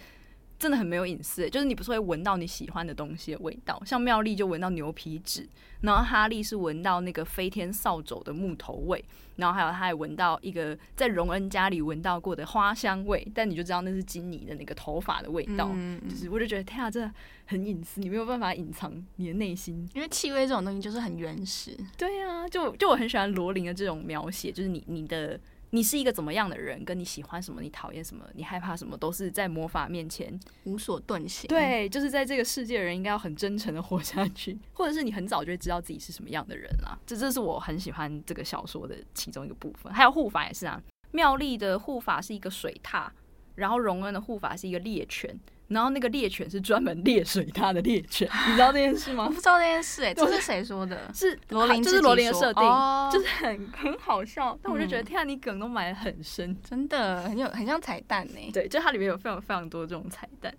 [0.62, 5.50] 真的很没有隐私，就是你不是会闻到你喜欢的东西的味道，像妙丽就闻到牛皮纸，
[5.82, 9.04] 然后哈利是闻到那个飞天扫帚的木头味，
[9.38, 17.10] 然后还有他还闻到一个在荣恩家里闻到过的花香味，但你就知道那是金妮的那个头发的味道，嗯、就是我就觉得天啊，这
[17.48, 21.76] 很隐私，你没有办法隐藏你的内心，因为气味这种东西就是很原始。
[21.98, 25.40] 对啊，就就我很喜欢罗琳的这种描写，就是你你的。
[25.74, 26.84] 你是一个怎么样的人？
[26.84, 27.62] 跟你喜欢什么？
[27.62, 28.26] 你讨厌什么？
[28.34, 28.98] 你害怕什么？
[28.98, 31.48] 都是在魔法面前无所遁形。
[31.48, 36.98] 对，就是在这个世界的人应该要很真诚的活下去， 或者是你很早就会知道自己是什么样的人啦。
[37.06, 39.92] 这这是我很喜欢这个小说的其中一个部分。
[39.94, 40.82] 还有护法也是啊，
[41.12, 43.10] 妙丽的护法是一个水獭，
[43.56, 45.40] 然后荣恩的护法是一个猎犬。
[45.72, 49.24] 然后那个猎犬是专门猎水獭的猎犬，你知道这件事吗？
[49.24, 51.10] 我不知道这件事、欸，哎，这是谁说的？
[51.14, 54.58] 是罗琳，这是罗琳的设定，哦、就是很很好笑。
[54.62, 58.52] 但我就觉得，天啊，你梗都埋得很深，真的很有很像彩蛋呢、欸。
[58.52, 60.54] 对，就它里面有非常非常多这种彩蛋。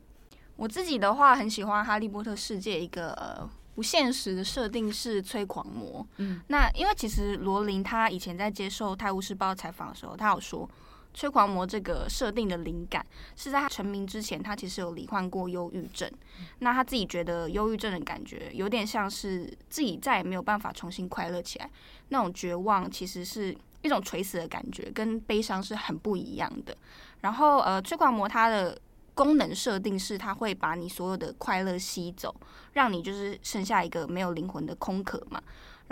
[0.56, 6.06] 我自己的话，很喜欢《哈利波特》世界一个呃不现实的设定是催狂魔。
[6.16, 10.66] 嗯，那因为其实罗琳她以前在接受《泰晤士报》采访的时候，她有说。
[11.14, 13.04] 催狂魔这个设定的灵感
[13.36, 16.10] 是在他成名之前，他其实有罹患过忧郁症。
[16.60, 21.70] 那他自己觉得忧郁症的感觉有点像是自己再也没有办法重新快乐起来，
[22.08, 26.76] 那种绝望其实是一种垂死的感觉，跟悲伤是很不一样的。
[27.20, 28.80] 然后，呃，催狂魔它的
[29.14, 32.34] 功能设定是，它会把你所有的快乐吸走，
[32.72, 35.42] 让你就是剩下一个没有灵魂的空壳嘛。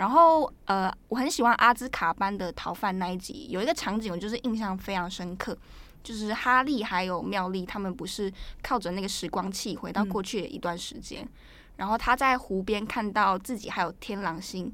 [0.01, 5.55] 然后，呃，我很喜欢阿兹卡班的逃犯那一集，有一个场景我就是印象非常深刻，
[6.01, 8.33] 就是哈利还有妙丽他们不是
[8.63, 11.29] 靠着那个时光器回到过去的一段时间，嗯、
[11.75, 14.73] 然后他在湖边看到自己还有天狼星。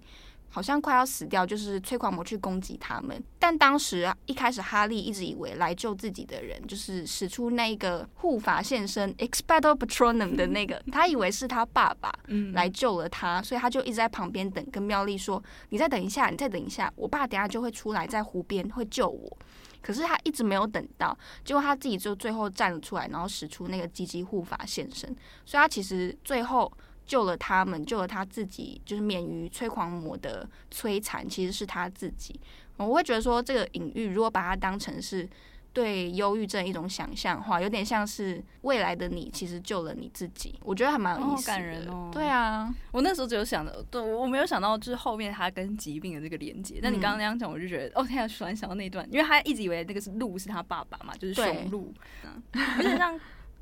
[0.58, 3.24] 好像快要死掉，就是催狂魔去攻击他们。
[3.38, 12.12] 但当时啊，一开始哈利一直以为来救自己的人就是使出那个护法现身 Expecto Patronum 的那个，他以为是他爸爸
[12.54, 19.38] 来救了他，所以他就一直在旁边等，跟妙丽说：“你再等一下，你再等一下，我爸等下就会出来在湖边会救我。”
[19.80, 21.16] 可是他一直没有等到，
[21.46, 25.16] 结果他自己就最后站了出来，然后使出那个积极护法现身，
[25.46, 26.74] 所以他其实最后。
[27.08, 32.40] 救了他们，救了他自己，就是免于催狂魔的摧残，其实是他自己。
[32.76, 35.28] 我会觉得说，这个隐喻如果把它当成是
[35.74, 40.60] 对忧郁症一种想象的话，有点像是未来的你其实救了你自己。
[40.62, 41.54] 我觉得还蛮有意思的。
[41.54, 42.10] 哦，感人哦。
[42.14, 46.80] 对啊，我那时候只有想的，对，我没有想到就是后面他跟疾病的这个连接。
[46.84, 51.94] 但你刚刚那样讲，我就觉得，嗯、哦，天啊，突然想到那一段，因为他一直以为那个是鹿是他爸爸嘛，就是雄鹿。
[52.22, 53.20] 对嗯，而且像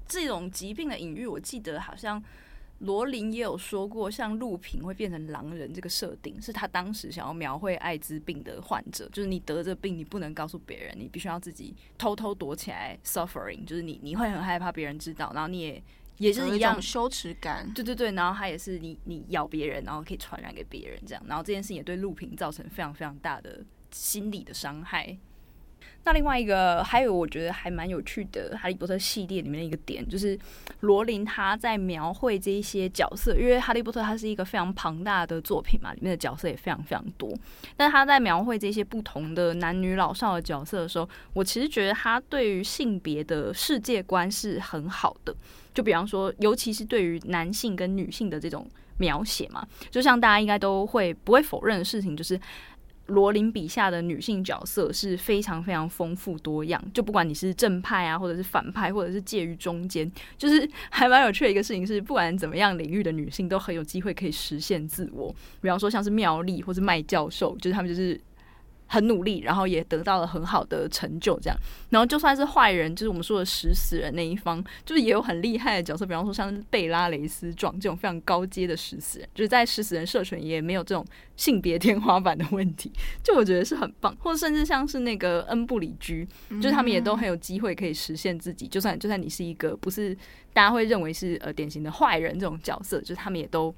[0.08, 2.22] 这种疾病的隐喻，我记得好像。
[2.86, 15.84] 罗琳也有说过，像陆平会变成狼人这个设定，是他当时想要描绘艾滋病的患者，就是你得这病，你不能告诉别人，你必须要自己偷偷躲起来，suffering，就是你你会很害怕别人知道，然后你也
[16.18, 25.18] 也是一样羞耻感，对对对，然后他也是你你咬别人，然后可以传染给别人这样，然后这件事情也对陆平造成非常非常大的心理的伤害。
[26.06, 30.38] 那另外一个还有我觉得还蛮有趣的《哈利波特》系列里面的一个点，就是
[30.82, 37.36] 罗琳他在描绘这一些角色，因为《哈利波特》它是一个非常庞大的作品嘛，里面的角色也非常非常多。
[37.76, 45.36] 但他在描绘这些不同的男女老少的角色的时候，我其实觉得他对于性别的世界观是很好的。
[45.74, 52.40] 就比方说，尤其是对于男性跟女性的这种描写嘛，就像大家应该都会不会否认的事情，就是。
[53.08, 65.34] 罗琳笔下的女性角色是非常非常丰富多样，就不管你是正派啊，或者是反派，或者是介于中间，就是还蛮有趣的一个事情是，不管怎么样领域的女性都很有机会可以实现自我。
[65.62, 68.20] 比方说像是妙丽或是麦教授，就是他们就是。
[68.88, 71.58] 很努力，然后也得到了很好的成就，这样。
[71.90, 82.92] 然后就算是坏人，就是我们说的食死人那一方，就是也有很厉害的角色，比方说像贝拉雷斯壮这种非常高阶的食死人，就是在食死人社群也没有这种性别天花板的问题，
[83.24, 84.16] 就我觉得是很棒。
[84.20, 86.28] 或者甚至像是那个恩布里居，
[86.62, 90.16] 就是他们也都很有机会可以实现自己，就算就算你是一个不是
[90.54, 93.74] 大家会认为是呃典型的坏人这种角色，就是他们也都。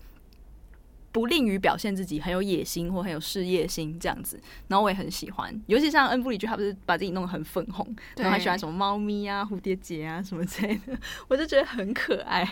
[1.17, 7.83] 不吝于表现自己很有野心或很有事业心这样子，然后我也很喜欢，尤其像恩布里居，他不是把自己弄得很粉红，
[8.17, 10.95] 然后还喜欢什么猫咪啊、蝴蝶结啊什么之类的，
[11.27, 12.47] 我就觉得很可爱。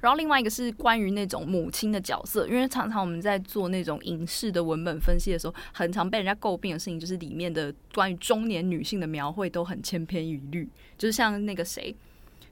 [0.00, 11.92] 然后另外一个是关于那种母亲的角色，因为常常我们在做那种影视的文本分析的时候，很常被人家诟病的事情就是里面的关于中年女性的描绘都很千篇一律，就是像那个谁，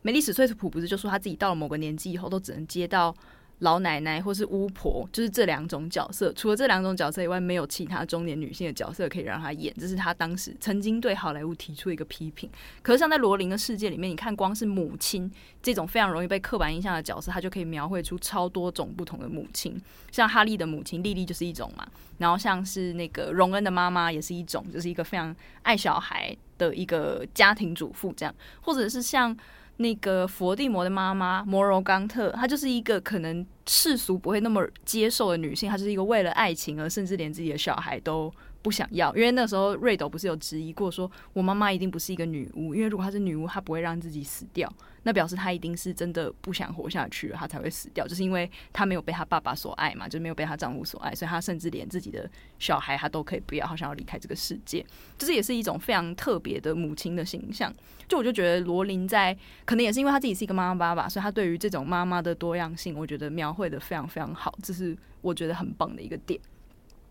[0.03, 3.15] 梅丽史翠普不是就说她自己到了某个年纪以后都只能接到。
[3.61, 6.33] 老奶奶或是巫婆，就是这两种角色。
[6.35, 9.75] 除了这两种角色以外，没有其他中年女性的角色可以让她演。
[9.79, 12.49] 这是她当时曾经对好莱坞提出一个批评。
[12.83, 19.81] 可是像在罗琳的世界里面，你看，光是母亲这种非常容易被刻板印象的角色，她就可以描绘出超多种不同的母亲。
[20.13, 21.87] 像哈利的母亲莉莉就是一种嘛，
[22.19, 29.37] 然后像是那个荣恩的妈妈也是一种，就是一个非常爱小孩的一个家庭主妇这样，或者是像。
[29.79, 38.33] 那个佛地魔的妈妈摩柔冈特，她就是一个可能世俗不会那么接受的女性，她就是一个为了爱情而甚至连自己的小孩都
[38.63, 39.15] 不想要。
[39.15, 44.73] 因为那时候瑞斗不是有质疑过，说我妈妈一定不是一个女巫，因为如果她是女巫，她不会让自己死掉。
[45.05, 48.07] 那表示她一定是真的不想活下去了，他才会死掉。
[48.07, 54.85] 就是因为她没有被她爸爸所爱嘛，就没有被她丈夫所爱，所以她甚至连自己的小孩她都可以不要，好想要离开这个世界。
[55.17, 57.73] 就是也是一种非常特别的母亲的形象。
[58.07, 64.53] 就我就觉得罗琳在可能也是因为她自己是一个妈妈爸爸，所以她对于这种妈妈的多样性，我觉得描绘得非常非常好。
[64.63, 66.39] 这是我觉得很棒的一个点。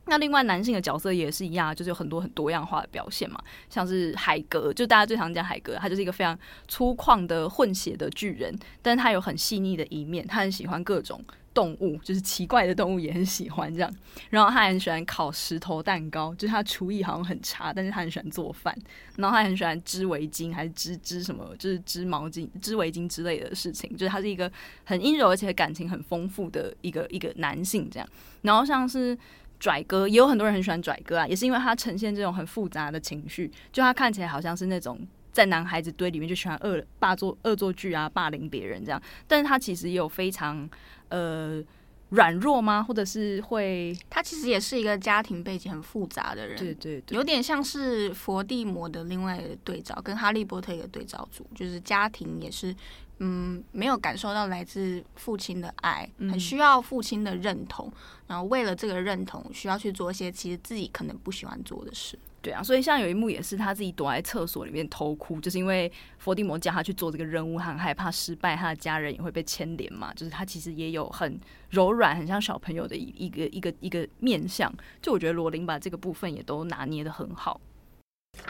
[0.10, 3.40] 那另外男性的角色也是一样，就是有很多很多样化的表现嘛，
[3.70, 11.22] 像是海格，就大家最常讲海格，他就是一个非常粗犷的混血的巨人，但是他有很细腻的一面，他很喜欢各种
[11.54, 13.94] 动物，就是奇怪的动物也很喜欢这样，
[14.30, 18.74] 然后他很喜欢烤石头蛋糕，就是他厨艺好像很差，但是他很喜欢做饭，
[19.18, 24.50] 然后他很喜欢织围巾，还是织织什么，就是织毛巾、织围巾之类的事情，就是他是一个
[24.86, 28.08] 很阴柔而且感情很丰富的一个一个男性这样，
[28.44, 29.18] 然后像是。
[29.60, 35.00] 拽哥也有很多人很喜欢拽哥啊，也是因为他呈现这种很复杂的情绪，就他看起来好像是那种
[35.32, 40.70] 在男孩子堆里面就喜欢恶霸作恶作剧啊，霸凌别人这样，但是他其实也有非常
[41.10, 41.64] 呃
[42.10, 42.82] 软弱吗？
[42.84, 52.76] 或者是会，他其实也是一个家庭背景很复杂的人，对对对，有点像是佛地魔的另外一个对照，跟哈利波特一个对照组，就是家庭也是。
[53.20, 57.94] 嗯，没有感受到来自父亲的爱，很需要父亲的认同，嗯，
[58.28, 62.18] 然后为了这个认同，需要去做一些其实自己可能不喜欢做的事。
[62.40, 70.14] 对啊，所以像有一幕也是他自己躲在厕所里面偷哭，就是因为佛地魔叫他去做这个任务，他很害怕失败，他的家人也会被牵连嘛。
[70.14, 71.38] 就是他其实也有很
[71.72, 74.72] 柔软、很像小朋友的一一个一个一个面相。
[75.02, 77.60] 就我觉得罗琳把这个部分也都拿捏的很好。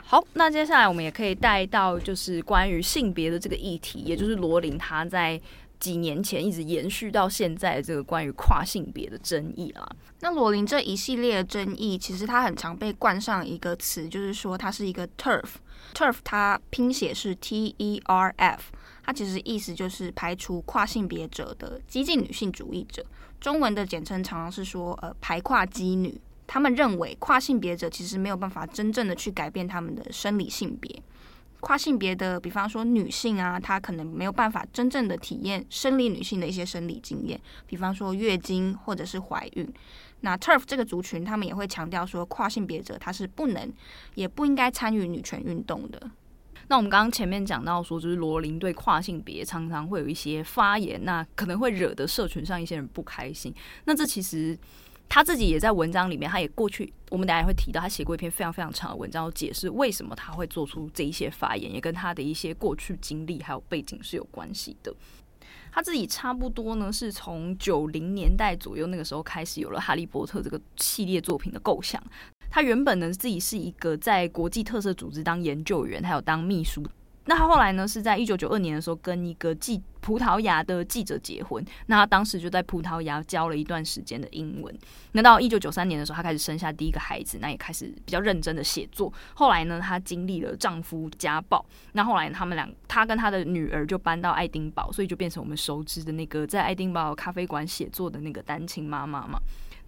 [0.04, 5.40] 好，那接下来我们也可以带到就是关于性别的这个议题，也就是罗琳她在
[5.80, 9.88] 几年前一直延续到现在的这个关于跨性别的争议啦。
[10.22, 18.72] 那罗琳这一系列的争议，其实它很常被冠上一个词，就是说它是一个 TERF，TERF 它拼写是 T E R F，
[19.06, 23.06] 它其实意思就是排除跨性别者的激进女性主义者，
[23.42, 26.20] 中文的简称常常是说呃排跨激女。
[26.48, 31.04] 他们认为跨性别者其实没有办法真正的去改变他们的生理性别。
[31.60, 39.68] 跨性别的，比方说女性啊，她可能没有办法真正的体验生理女性的一些生理经验，比方说月经或者是怀孕。
[40.22, 43.74] 那 TERF 这个族群，他们也会强调说，跨性别者他是不能
[44.14, 46.00] 也不应该参与女权运动的。
[46.68, 53.54] 那我们刚刚前面讲到说，就是罗琳对跨性别常常会有一些发言，那可能会惹得社群上一些人不开心。
[53.86, 54.58] 那这其实。
[55.10, 64.94] 他自己也在文章里面，他也过去，我们等下也会提到，他写过一篇非常非常长的文章，解释为什么他会做出这一些发言，也跟他的一些过去经历还有背景是有关系的。
[65.72, 72.02] 他自己差不多呢，是从九零年代左右那个时候开始有了《哈利波特》这个系列作品的构想。
[72.50, 76.84] 他原本呢，自己是一个在国际特色组织当研究员，还有当秘书。
[77.28, 81.64] 那他后来呢，是在一九九二年的时候跟一个记葡萄牙的记者结婚。
[81.88, 84.74] 那他当时就在葡萄牙教了一段时间的英文。
[85.12, 89.12] 那到一九九三年的时候，他开始生下第一个孩子，那也开始比较认真的写作。
[89.34, 91.64] 后来呢，她经历了丈夫家暴。
[91.92, 99.38] 那后来他们俩，她跟她的女儿就搬到爱丁堡，所以就变成我们熟知的那个在爱丁堡咖啡馆写作的那个单亲妈妈嘛。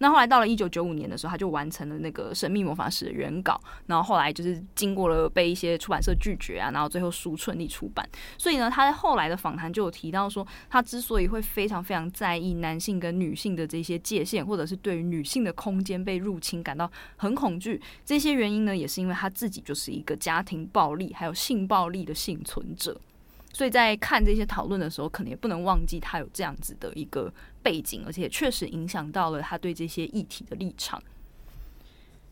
[0.00, 3.60] 那后来到了一九九五年的时候，他就完成了那个《神秘魔法使》的原稿。
[3.86, 8.08] 然后后来就是经过了被一些出版社拒绝啊，然后最后书顺利出版。
[8.38, 22.98] 所以呢，他在后来的访谈就有提到说，他之所以会非常非常在意男性跟女性的这些界限，或者是对于女性的空间被入侵感到很恐惧，这些原因呢，也是因为他自己就是一个家庭暴力还有性暴力的幸存者。
[23.52, 27.32] 所以在看这些讨论的时候，可能也不能忘记他有这样子的一个
[27.62, 31.02] 背景，而且确实影响到了他对这些议题的立场。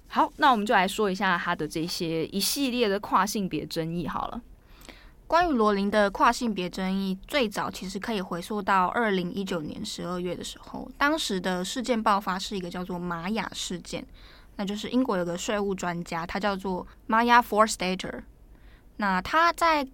[0.07, 4.41] 好，那我们就来说一下他的这些一系列的跨性别争议好了。
[5.27, 14.03] 关于罗琳的跨性别争议，最早其实可以回溯到二零一九年十二月的时候，当时的事件爆发是一个叫做玛雅事件，
[14.57, 18.23] 那就是英国有个税务专家，他叫做 Maya Forstater，
[18.97, 19.87] 那他在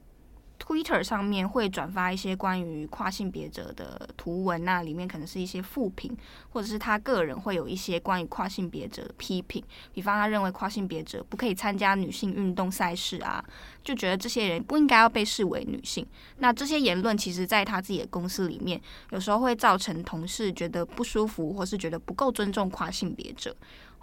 [0.67, 6.17] Twitter 上面会转发一些关于跨性别者的图文，那里面可能是一些负评，
[6.49, 9.63] 或者是他个人会有一些关于跨性别者的批评，
[9.93, 13.45] 比方他认为跨性别者不可以参加女性运动赛事啊，
[13.83, 16.07] 就觉得这些人不应该要被视为女性。
[16.39, 23.55] 那这些言论其实在他自己的公司里面，有时候会造成同事觉得不舒服，或是觉得不够尊重跨性别者。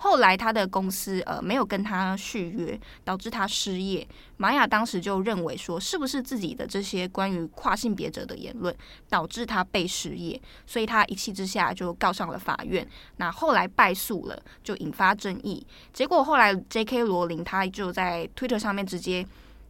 [0.04, 4.06] 后来他的公司呃没有跟他续约，导致他失业。
[4.38, 8.76] 玛雅当时就认为说，是不是自己的这些关于跨性别者的言论
[9.10, 10.42] 导致他被失业？
[10.66, 12.86] 所以他一气之下就告上了法院。
[13.18, 15.64] 那后来败诉了，就引发争议。
[15.94, 17.04] 结果后来 J.K.
[17.04, 19.24] 罗琳他就在 Twitter 上面直接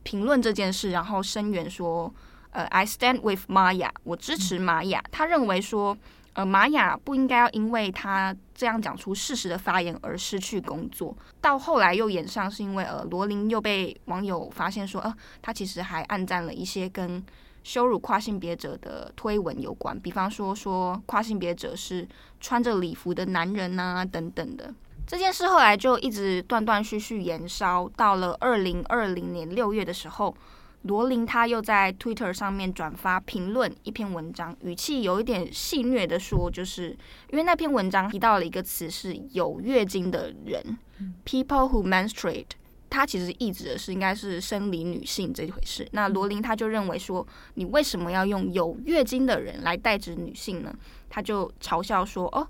[0.04, 2.10] 评论这件事，然后声援说
[2.52, 5.98] ：“呃，I stand with Maya，我支持玛雅。”他认为说。
[6.34, 11.18] 呃，玛雅不应该要因为他这样讲出事实的发言而失去工作。
[11.42, 17.26] 到后来又演上是因为呃，罗琳又被网友发现说，呃，他其实还暗赞了一些跟
[17.64, 22.08] 羞辱跨性别者的推文有关，比方说说跨性别者是
[22.40, 24.72] 穿着礼服的男人呐、等等的。
[25.08, 30.36] 这件事后来就一直断断续续延烧，到了二零二零年六月的时候。
[30.84, 36.98] 罗琳他又在 Twitter 上面转发评论一篇文章，语气有一点戏谑的说，就是
[37.30, 40.80] 因为那篇文章提到了一个词是有月经的人
[41.24, 42.48] ，people who menstruate，
[42.90, 45.88] 他其实意指的是应该是生理女性这一回事。
[45.92, 50.74] 那罗琳他就认为说，你为什么要用有月经的人来代指女性呢？
[51.12, 52.48] 他就嘲笑说，哦，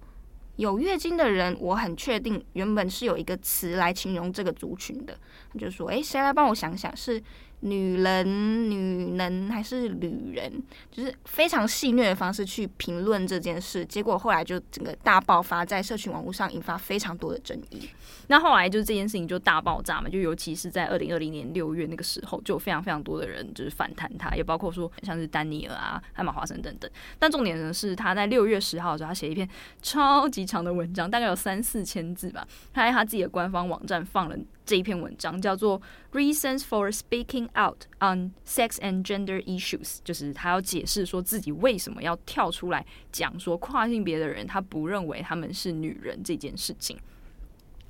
[0.56, 5.18] 有月经的人，我很确定原本是有一个词来形容这个族群的，
[5.60, 7.22] 就说，诶，谁来帮我想想是。
[7.62, 10.52] 女人、女人还是女人，
[10.92, 17.90] 就是非常戏谑的方式去评论这件事，结果后来就整个大爆发在社群网络上，引发非常多的争议。
[18.28, 26.90] 那后来就是这件事情就大爆炸嘛，就尤其是在二零二零年六月那个时候，就有非常非常多的人就是反弹他，也包括说像是丹尼尔啊、艾玛华森等等。
[27.20, 29.48] 但重点呢是他在六月十号的时候，他写一篇
[29.82, 34.36] 超级长的文章，大概有三四千字吧，他在他自己的官方网站放了。
[34.66, 35.82] 这一篇文章叫做
[36.12, 46.98] 《Reasons for Speaking Out on Sex and Gender Issues》，就是他要解释说自己为什么要跳出来讲说跨性别的人他不认为他们是女人这件事情。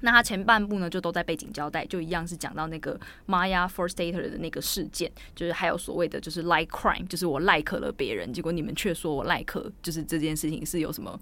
[0.03, 11.19] 那他前半部呢就都在背景交代，就一样是讲到那个 Maya Forstater 的那个事件，就是还有所谓的就是 like crime，就是我 like 了别人，结果你们却说我 like，就是这件事情是有什么？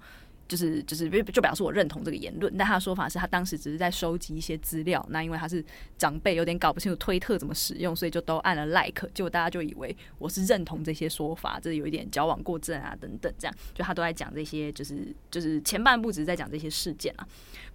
[0.50, 5.64] 就是就是就表示我认同这个言论，但他的说法是他当时只是在收集一些资料，那因为他是
[5.96, 17.26] 长辈，有点搞不清楚推特怎么使用，所以就都按了 like，结果大家就以为我是认同这些说法，这有一点矫枉过正啊等等，这样就他都在讲这些，就是就是前半部只是在讲这些事件啊，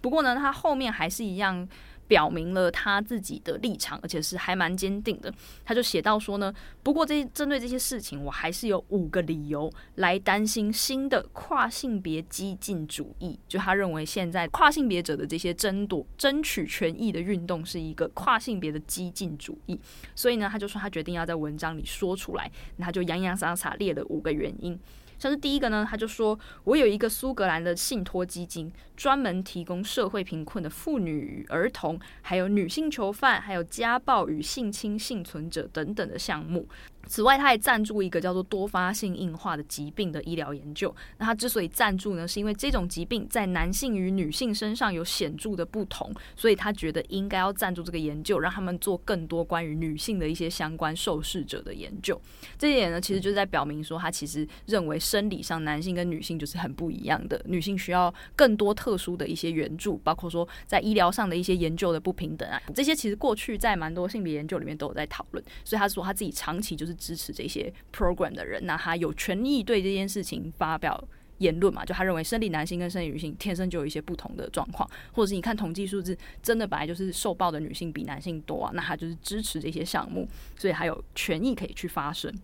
[0.02, 1.66] 不过呢，他后面还是一样。
[2.08, 5.32] 表明了他自己的立场，而且是还蛮坚定的。
[5.64, 6.52] 他就写到说呢，
[6.82, 13.38] 不过这针对这些事情，我还是有五个理由来担心新的跨性别激进主义。
[13.48, 19.78] 就他认为现在跨性别者的这些争夺、争取权益的运动是一个跨性别的激进主义。
[20.14, 24.78] 所以呢，他就说他决定要在文章里说出来，那他就洋洋洒洒列了五个原因。
[25.18, 36.68] 像是第一个呢，他就说，我有一个苏格兰的信托基金，专门提供社会贫困的妇女与儿童，还有女性囚犯，还有家暴与性侵幸存者等等的项目。
[37.06, 40.94] 此外，他还赞助一个叫做多发性硬化的疾病的医疗研究。
[41.18, 52.20] 那他之所以赞助呢，是因为这种疾病在男性与女性身上有显著的不同，所以他觉得应该要赞助这个研究，让他们做更多关于女性的一些相关受试者的研究。
[52.58, 65.44] 这一点呢，其实就是在表明说，他其实认为生理上男性跟女性就是很不一样的，女性需要更多特殊的一些援助，包括说在医疗上的一些研究的不平等啊，这些其实过去在蛮多性别研究里面都有在讨论。
[65.64, 66.95] 所以他说他自己长期就是。
[66.96, 71.02] 支持这些 program 的人，那他有权利对这件事情发表
[71.38, 71.84] 言论嘛？
[71.84, 80.26] 就他认为生理男性跟生理女性天生就有一些不同的状况，或者是你看统计数字，真的本来就是受暴的女性比男性多啊，那他就是支持这些项目，
[80.56, 82.34] 所以他有权益可以去发声。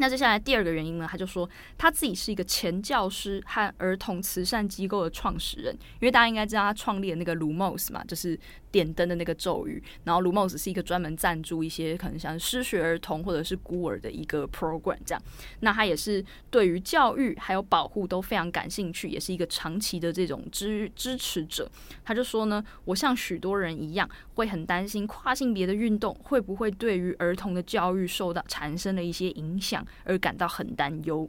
[0.00, 8.38] 那接下来第二个原因呢，他就说他自己是一个前教师和儿童慈善机构的创始人，因为大家应该知道他创立的那个 Lumos 嘛，就是
[8.70, 15.22] 点灯的那个咒语，然后 Lumos 是一个专门赞助一些可能像失学儿童或者是孤儿的一个 program，这样。
[15.60, 21.70] 那他也是对于教育还有保护都非常感兴趣，也是一个长期的这种支支持者。
[22.04, 31.28] 他就说呢，我像许多人一样，会很担心跨性别的运动会不会对于儿童的教育受到产生了一些影响，而感到很担忧。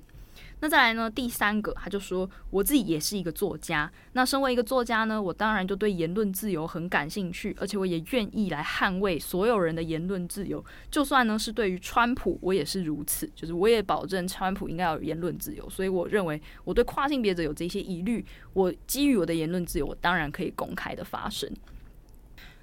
[0.61, 1.09] 那再来呢？
[1.09, 3.89] 第三个，他就说，我自己也是一个作家。
[4.11, 10.63] 那身为一个作家呢，我当然就对言论自由很感兴趣，而且我也愿意来捍卫所有人的言论自由。
[10.91, 15.69] 就算呢是对于川普，我也是如此，就是我也保证川普应该要有言论自由。
[15.69, 21.49] 所以我认为，我对跨性别者有这些疑虑，我基于我的言论自由，我当然可以公开的发声。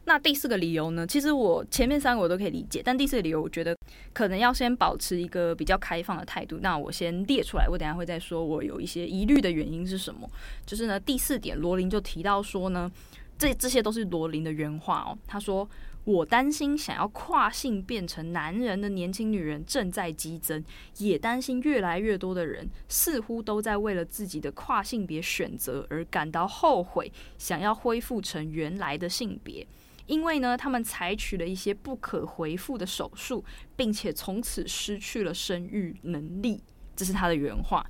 [0.09, 1.05] 那第四个理由呢？
[1.05, 3.77] 其实我前面三个我都可以理解，但第四个理由我觉得
[4.13, 6.59] 可能要先保持一个比较开放的态度。
[6.63, 10.31] 那我先列出来，我等下会再说我有一些疑虑的原因是什么。
[10.65, 12.89] 就是呢，第四点，罗琳就提到说呢，
[13.37, 15.19] 这这些都是罗琳的原话哦。
[15.27, 15.69] 他说
[16.05, 20.65] ：“我担心想要跨性变成男人的年轻女人正在激增，
[20.99, 29.67] 也担心越来越多的人似乎都在为了自己的跨性别选择而感到后悔，想要恢复成原来的性别。”
[30.07, 33.45] 因为呢，他们采取了一些不可回复的手术，
[33.75, 36.63] 并且从此失去了生育能力，
[36.95, 37.85] 这是他的原话。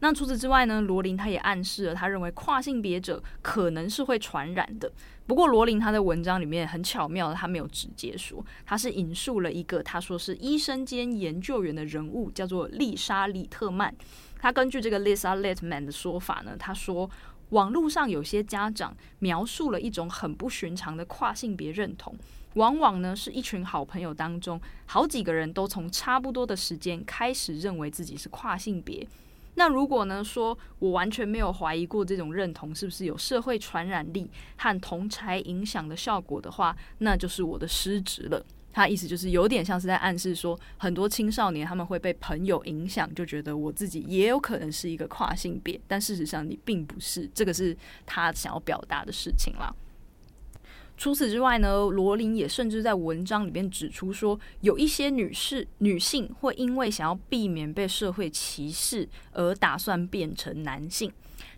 [0.00, 4.90] 那除此之外呢，罗琳他也暗示了，他认为跨性别者可能是会传染的。
[5.26, 13.94] 不过罗琳他的文章里面很巧妙的，他没有直接说，他是引述了一个他说是医生兼研究员的人物，叫做丽莎·里特曼。
[14.38, 17.08] 他根据这个 Lisa Letman 的说法呢，他说。
[17.50, 22.16] 网络上有些家长描述了一种很不寻常的跨性别认同，
[22.54, 29.06] 往往呢是一群好朋友当中，好几个人都从差不多的时间开始认为自己是跨性别。
[29.54, 38.44] 那如果呢说我完全没有怀疑过这种认同是不是有社会传染力和同侪影响的效果的话，那就是我的失职了。
[38.72, 47.28] 他意思就是有点像是在暗示说，很多青少年他们会被朋友影响，就觉得我自己也有可能是一个跨性别，但事实上你并不是。
[47.34, 49.74] 这个是他想要表达的事情啦。
[50.96, 61.10] 除此之外呢，罗琳也甚至在文章里面指出说，有一些女士、女性会因为想要避免被社会歧视而打算变成男性。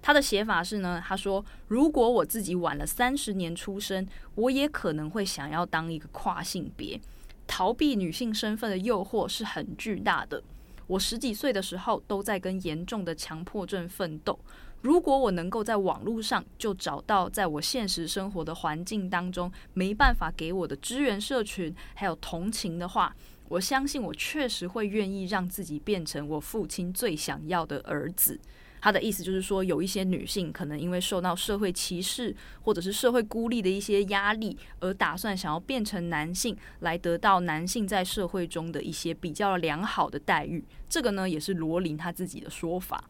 [0.03, 7.00] 他的写法是呢，他说：“如果我自己晚了三十年出生，我也可能会想要当一个跨性别。
[7.46, 10.42] 逃避女性身份的诱惑是很巨大的。
[10.88, 14.36] 我十几岁的时候都在跟严重的强迫症奋斗。
[14.80, 23.14] 如果我能够在网络上就找到在我现实生活的环境当中没办法给我的支援社群还有同情的话，
[23.48, 28.40] 我相信我确实会愿意让自己变成我父亲最想要的儿子。”
[28.83, 40.64] 他的意思就是说，有一些女性可能因为受到社会歧视或者是社会孤立的一些压力，而打算想要变成男性，来得到男性在社会中的一些比较良好的待遇。
[40.89, 43.05] 这个呢，也是罗琳他自己的说法。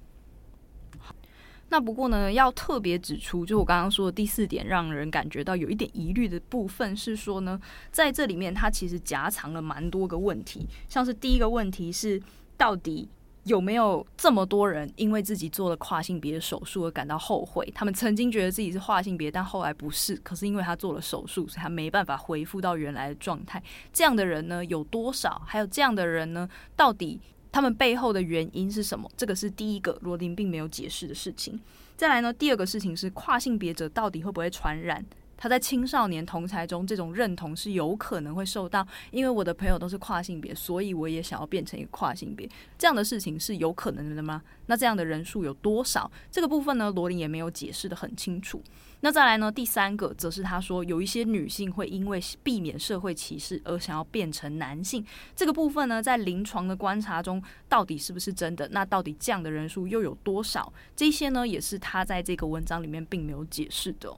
[1.71, 7.59] 那不过呢，要特别指出，就我刚刚说的第四点，让人感觉到有一点疑虑的部分是说呢，
[7.91, 12.23] 在这里面他其实夹藏了蛮多个问题，像是第一个问题是
[12.59, 13.09] 到底。
[13.45, 17.69] 有没有这么多人因为自己做了跨性别手术而感到后悔？
[17.75, 20.15] 他们曾经觉得自己是跨性别，但后来不是。
[20.17, 23.61] 可是因为他做了手术，所以他没办法恢复到原来的状态。
[23.93, 25.43] 这样的人呢，有多少？
[25.45, 27.19] 还有这样的人呢，到底
[27.51, 29.11] 他们背后的原因是什么？
[29.17, 31.61] 这个是第一个罗琳并没有解释的事情。
[31.97, 35.05] 再来呢，第二个事情是跨性别者到底会不会传染？
[35.43, 44.41] 他在青少年同才中，这种认同是有可能会受到，因为我的朋友都是跨性别，所以我也想要变成一个跨性别，这样的事情是有可能的吗？
[44.67, 46.09] 那这样的人数有多少？
[46.31, 48.63] 这个部分呢，罗琳也没有解释得很清楚。
[49.01, 58.69] 那再来呢，第三个则是他说有一些女性会因为避免社会歧视而想要变成男性，这个部分呢，在临床的观察中到底是不是真的？
[58.69, 60.73] 那到底这样的人数又有多少？
[60.95, 64.15] 这些呢，也是他在这个文章里面并没有解释的。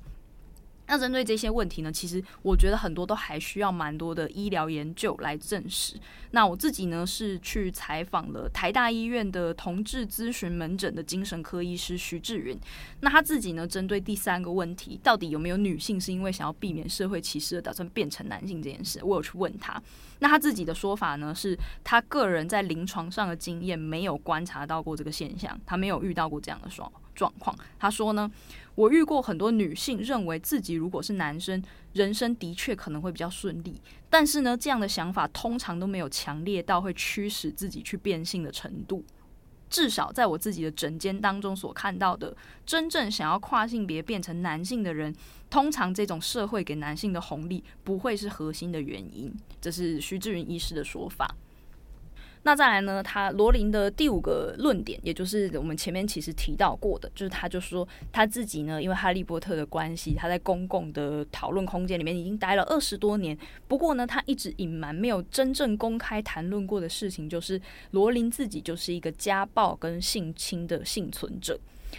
[0.86, 5.96] 那针对这些问题呢，其实我觉得很多都还需要蛮多的医疗研究来证实。
[6.32, 12.58] 那我自己呢是去采访了台大医院的同志咨询门诊的精神科医师徐志云。
[13.00, 19.82] 那他自己呢，针对第三个问题，到底有没有女性是因为想要避免社会歧视而打算变成男性这件事，我有去问他。
[20.18, 27.56] 那他自己的说法呢，是他个人在临床上的经验没有观察到过这个现象，他没有遇到过这样的状状况。
[27.78, 28.30] 他说呢。
[28.74, 31.62] 我遇过很多女性认为自己如果是男生，
[31.92, 39.04] 人生的确可能会比较顺利，但是呢，这样的想法通常都没有强烈到会驱使自己去变性的程度。
[39.70, 45.12] 至少在我自己的诊间当中所看到的，真正想要跨性别变成男性的人，
[45.50, 49.32] 通常这种社会给男性的红利不会是核心的原因。
[49.60, 51.34] 这是徐志云医师的说法。
[52.46, 53.02] 那再来呢？
[53.02, 63.36] 他罗琳的第五个论点，也就是我们前面其实提到过的，就是他就说他自己呢，因为哈利波特的关系，他在公共的讨论空间里面已经待了二十多年。
[63.66, 67.58] 不过呢，他一直隐瞒没有真正公开谈论过的事情，就是
[67.92, 71.58] 罗琳自己就是一个家暴跟性侵的幸存者。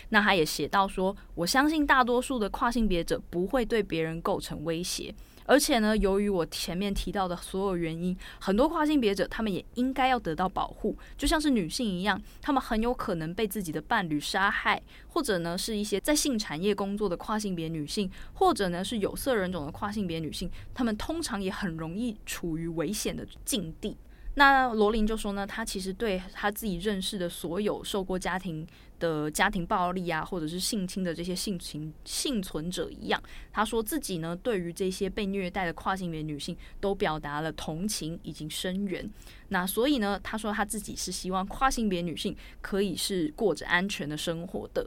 [0.10, 5.12] 那他也写到说，我相信大多数的跨性别者不会对别人构成威胁。
[5.46, 23.96] 而且呢，由于我前面提到的所有原因，很多跨性别者他们也应该要得到保护，就像是女性一样，他们很有可能被自己的伴侣杀害，或者呢是一些在性产业工作的跨性别女性，或者呢是有色人种的跨性别女性，她们通常也很容易处于危险的境地。
[24.38, 28.68] 那罗琳就说呢，他其实对他自己认识的所有受过家庭
[29.00, 33.22] 的家庭暴力啊，或者是性侵的这些性情幸存者一样，
[33.54, 39.10] 他说自己呢，对于这些被虐待的跨性别女性都表达了同情以及声援。
[39.50, 44.86] 那所以呢，他说他自己是希望跨性别女性可以是过着安全的生活的。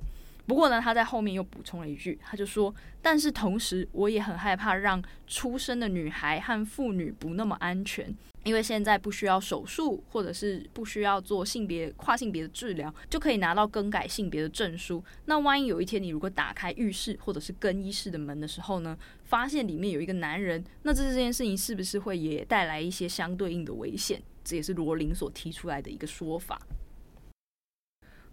[0.48, 15.04] 不过呢，他在后面又补充了一句，他就说：“但是同时，我也很害怕让出生的女孩和妇女不那么安全，因为现在不需要手术，或者是不需要做性别跨性别的治疗，就可以拿到更改性别的证书。
[15.26, 24.22] 那万一有一天你如果打开浴室或者是更衣室的门的时候呢，发现里面有一个男人，那这这件事情是不是会也带来一些相对应的危险？
[24.42, 26.58] 这也是罗琳所提出来的一个说法。”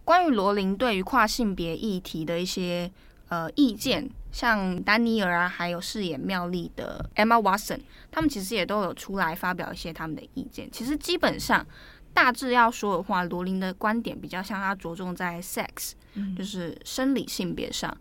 [0.05, 2.89] 关于罗琳对于跨性别议题的一些
[3.27, 7.79] 呃意见，像丹尼尔啊，还有饰演妙丽的 Emma Watson，
[8.11, 10.71] 他们其实也都有出来发表一些他们的意见。
[10.71, 11.65] 其实基本上
[12.13, 15.93] 大致要说的话，罗琳的观点比较像他着重在 sex，
[16.37, 17.97] 就是生理性别上。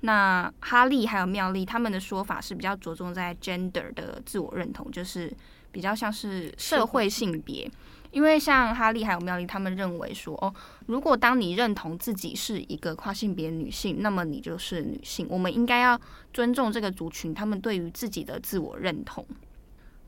[0.00, 5.32] 那哈利还有妙丽他们的说法是比较着重在 gender 的自我认同，就是
[5.70, 7.70] 比较像是社会性别。
[8.12, 10.54] 因为像哈利还有妙丽，他们认为说，哦，
[10.86, 15.26] 如果当你认同自己是一个跨性别女性，那么你就是女性。
[15.28, 16.00] 我们应该要
[16.32, 19.26] 尊重这个族群，他们对于自己的自我认同。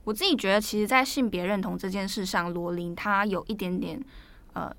[0.05, 4.01] 我自己觉得，其实，在性别认同这件事上，罗琳她有一点点，
[4.53, 4.73] 呃。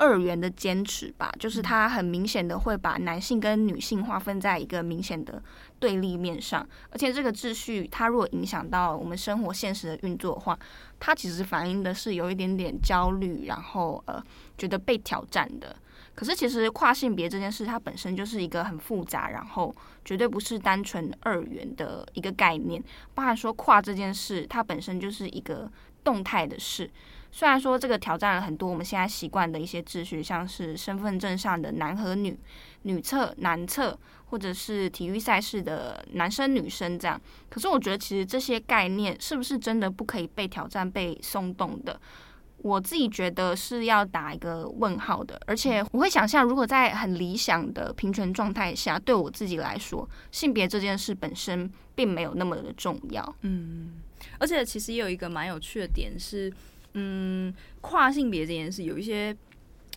[0.00, 5.42] 二元的坚持吧，就是他很明显的会把男性跟女性划分在一个明显的
[5.80, 10.56] 对立面上，而且这个秩序，它如果影响到我们生活现实的运作的话，
[11.00, 14.22] 它其实反映的是有一点点焦虑，然后呃
[14.56, 15.76] 觉得被挑战的。
[16.14, 19.74] 可是其实跨性别这件事，它本身就是一个很复杂，然后
[20.04, 22.82] 绝对不是单纯二元的一个概念。
[23.14, 25.70] 包含说跨这件事，它本身就是一个
[26.02, 26.90] 动态的事。
[27.30, 32.36] 虽然说这个挑战了很多我们现在习惯的一些秩序，像是身份证上的男和女、
[32.82, 37.20] 女厕、男厕，或者是体育赛事的男生女生这样。
[37.50, 42.00] 可是我觉得，其实这些概念是不是真的不可以被挑战、被松动的？
[42.62, 45.40] 我自己觉得是要打一个问号的。
[45.46, 53.36] 而且我会想象，如果在很理想的平权状态下，对我自己来说，性别这件事本身并没有那么的重要。
[53.42, 54.00] 嗯，
[54.38, 56.50] 而且其实也有一个蛮有趣的点是。
[56.94, 59.36] 嗯，跨性别这件事有一些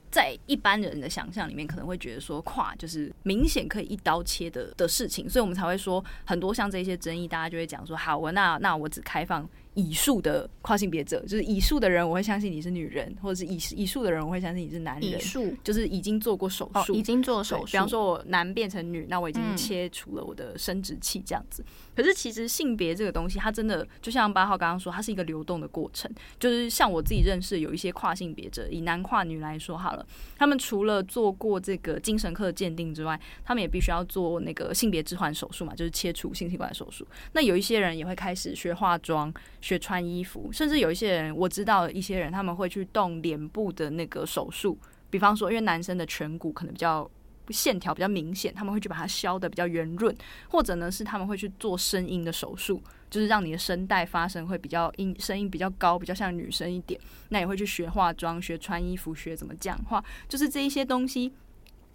[0.10, 9.50] 在一般人的想象里面，可能会觉得说跨就是明显可以一刀切的的事情，所以我们才会说很多像这些争议，大家就会讲说，好，我那那我只开放。
[9.74, 15.20] 以数的跨性别者，就是以数的人，我会相信你是女人，或者是以以数的人，我会相信你是男人。
[15.64, 17.72] 就是已经做过手术，哦，已经做手术。
[17.72, 21.64] 比方说，我男变成女，那我已经切除了我的生殖器，这样子。
[21.64, 21.72] 嗯。
[21.96, 26.12] 可是其实性别这个东西，它真的就像八号刚刚说，它是一个流动的过程。
[26.40, 30.06] 就是像我自己认识有一些跨性别者，以男跨女来说好了，
[30.38, 37.08] 他们除了做过这个精神科的鉴定之外，他们也必须要做那个性别置换手术嘛，就是切除性器官手术。
[37.34, 40.50] 那有一些人也会开始学化妆，学穿衣服。
[40.52, 44.78] 甚至有一些人，我知道一些人他们会去动脸部的那个手术，
[45.10, 47.10] 比方说，因为男生的颧骨可能比较
[47.50, 50.16] 线条比较明显，他们会去把它削得比较圆润，
[50.50, 57.00] 或者呢是他们会去做声音的手术，就是让你的声带发声会比较音，声音比较高，比较像女生一点。
[57.30, 61.34] 那也会去学化妆、学穿衣服、学怎么讲话，就是这一些东西。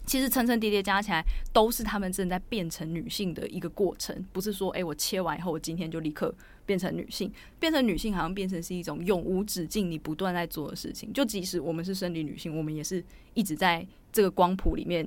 [0.06, 6.32] 其实层层叠叠加起来，都是他们正在变成女性的一个过程，不是说，哎，我切完以后，我今天就立刻
[6.64, 7.30] 变成女性。
[7.58, 11.12] 变成女性好像变成是一种永无止境、你不断在做的事情。
[11.12, 13.04] 就即使我们是生理女性，我们也是
[13.34, 15.06] 一直在这个光谱里面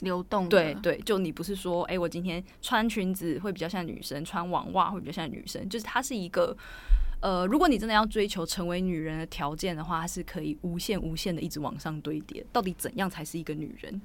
[0.00, 0.48] 流动。
[0.48, 6.56] 对对，就你不是说，哎，我今天穿裙子会比较像女生，穿网袜会比较像女生，就是它是一个。
[7.20, 12.44] 呃，如果你真的要追求成为女人的条件的话，它是可以无限无限的一直往上堆叠。
[12.52, 14.00] 到底怎样才是一个女人？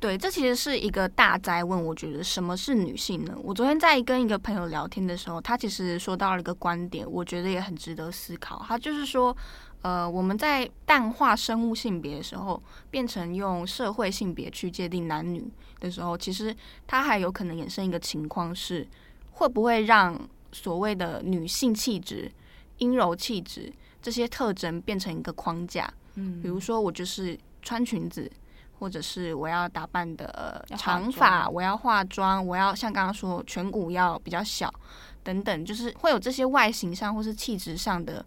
[0.00, 1.82] 对，这其实是一个大哉问。
[1.82, 3.34] 我觉得什么是女性呢？
[3.42, 8.62] 我昨天在跟一个朋友聊天的时候，他其实说到了一个观点，我觉得也很值得思考。
[8.66, 9.34] 他就是说，
[9.80, 15.50] 呃，我们在淡化生物性别的时候，变成用社会性别去界定男女
[15.80, 16.54] 的时候，其实
[16.86, 18.86] 它还有可能衍生一个情况是，
[19.32, 20.20] 会不会让
[20.52, 22.30] 所谓的女性气质、
[22.78, 23.72] 阴柔气质
[24.02, 25.92] 这些特征变成一个框架？
[26.14, 28.30] 嗯，比如说我就是穿裙子。
[28.76, 34.70] 或者是我要打扮的长发，我要化妆，我要像刚刚说颧骨要比较小，
[35.22, 38.22] 等等，就是会有这些外形上或是气质上的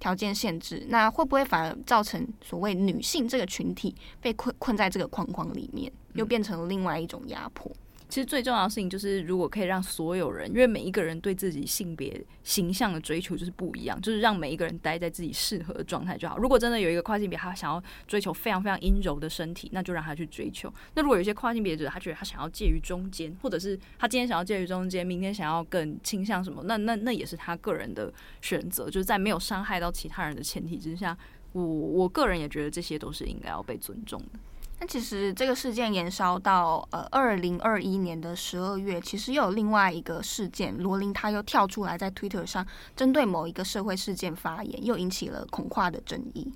[0.00, 0.84] 条件限制。
[0.88, 7.70] 那会不会反而造成所谓女性这个群体被困困在这个框框里面，又变成另外一种压迫？
[8.12, 16.36] 其实最重要的事情就是，如果可以让所有人，因为每一个人对自己性别形象的追求就是不一样，就是让每一个人待在自己适合的状态就好。
[16.36, 20.70] 如果真的有一个跨性别，他想要追求非常非常阴柔的身体，那就让他去追求。
[20.94, 31.16] 那如果有些跨性别者，他觉得他想要介于中间，或者是他今天想要介于中间，明天想要更倾向什么，那那那也是他个人的选择，就是在没有伤害到其他人的前提之下，
[31.52, 34.38] 我我个人也觉得这些都是应该要被尊重的。
[34.82, 42.66] 那其实这个事件延烧到呃二零二一年的十二月，其实又有另外一个事件，罗琳她又跳出来在 Twitter 上
[42.96, 46.52] 针对某一个社会事件发言，又引起了恐跨的争议。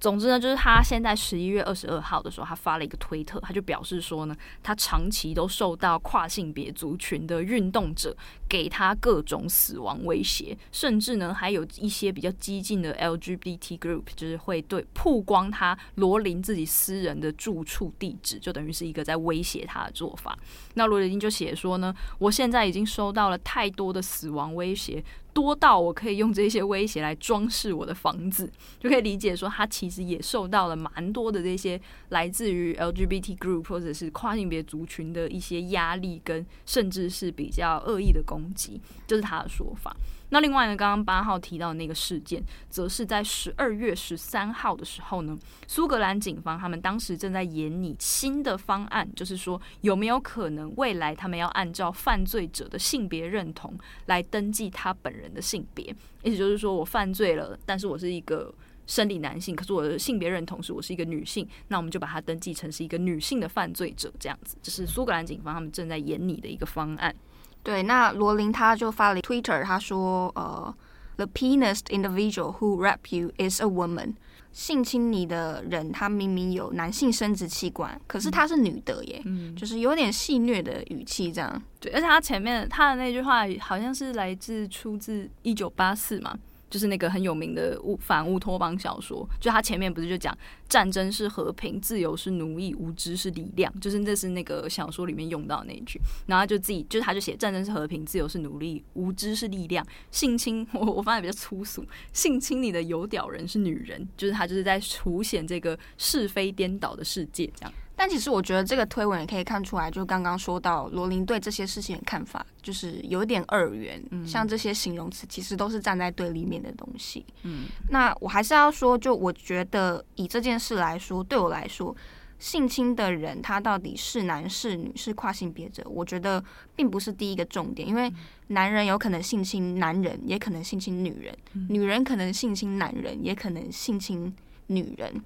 [0.00, 8.16] 总之呢，就是他现在十一月二十二号的时候，他发了一个推特，他就表示说呢，他长期都受到跨性别族群的运动者
[8.48, 20.34] 给他各种死亡威胁，甚至呢，还有一些比较激进的 LGBT group，就是会对曝光他罗琳自己私人的住处地址，就等于是一个在威胁他的做法。
[20.74, 25.04] 那罗琳就写说呢，我现在已经收到了太多的死亡威胁。
[25.32, 39.96] 多到我可以用这些威胁来装饰我的房子，就可以理解说他其实也受到了蛮多的这些来自于 LGBT group 或者是跨性别族群的一些压力，跟甚至是比较恶意的攻击，这是他的说法。
[40.30, 53.76] 那另外呢，刚刚八号提到的那个事件，则是在十二月十三号的时候呢，苏格兰警方他们当时正在研拟新的方案，就是说有没有可能未来他们要按照犯罪者的性别认同
[54.06, 55.84] 来登记他本人的性别，
[56.22, 58.54] 意思就是说我犯罪了，但是我是一个
[58.86, 67.14] 生理男性，可是我的性别认同是我是一个女性，那我们就把它登记成是一个女性的犯罪者，这样子，这是苏格兰警方他们正在研拟的一个方案。
[67.62, 70.74] 对，那罗琳他就发了 Twitter，他说：“呃
[71.16, 74.14] ，the penis individual who rape you is a woman。
[74.52, 81.62] 性侵你的人，他明明有男性生殖器官，可是他是女的耶，嗯，就是有点戏谑的语气这样。
[81.78, 86.36] 对，而且他前面他的那句话好像是来自出自一九八四嘛。”
[86.70, 90.36] 就是那个很有名的乌反乌托邦小说，就他前面不是就讲
[90.68, 107.72] 战争是和平，自由是奴役，无知是力量，就是这是那个小说里面用到那一句，然后就自己就是他就写战争是和平，自由是奴隶，无知是力量，性侵 我我发现比较粗俗，性侵你的有屌人是女人，就是他就是在凸显这个是非颠倒的世界这样。
[108.02, 114.02] 但其实我觉得这个推文也可以看出来，就刚刚说到罗琳对这些事情的看法，就是有点二元。
[114.10, 117.26] 嗯，像这些形容词，其实都是站在对立面的东西。
[117.42, 121.94] 嗯，那我还是要说，就我觉得以这件事来说，对我来说，
[122.38, 126.42] 性侵的人他到底是男是女是跨性别者，我觉得
[126.74, 128.10] 并不是第一个重点，因为
[128.46, 131.34] 男人有可能性侵男人，也可能性侵女人；
[131.68, 134.34] 女人可能性侵男人，也可能性侵
[134.68, 135.22] 女人。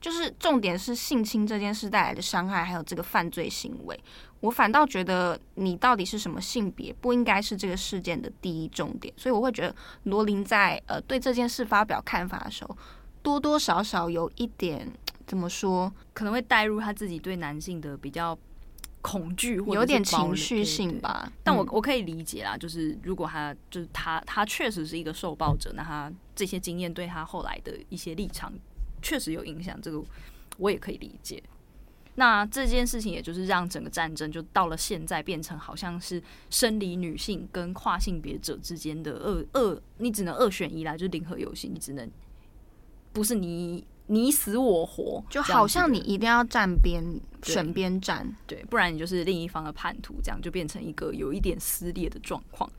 [0.00, 4.00] 就是重点是性侵这件事带来的伤害，还有这个犯罪行为。
[4.40, 9.12] 我反倒觉得你到底是什么性别，不应该是这个事件的第一重点。
[9.16, 12.74] 所以我会觉得罗琳在呃对这件事发表看法的时候，
[13.22, 14.90] 多多少少有一点
[15.26, 18.38] 怎么说，可能会带入他自己对男性的比较
[19.02, 21.30] 恐惧，或者有点情绪性吧。
[21.44, 28.50] 但我我可以理解啦，就是如果他就是他他确实是一个受暴者，那他这些经验对他后来的一些立场。
[29.00, 30.02] 确实有影响，这个
[30.58, 31.42] 我也可以理解。
[32.16, 42.10] 那这件事情，也就是让整个战争就到了现在，变成好像是生理女性跟跨性别者之间的二二，你只能二选一啦，就是零和游戏，你只能
[43.12, 47.02] 不是你你死我活，就好像你一定要站边
[47.42, 52.70] 选边站，对，不然你就是另一方的叛徒，这样就变成一个有一点撕裂的状况。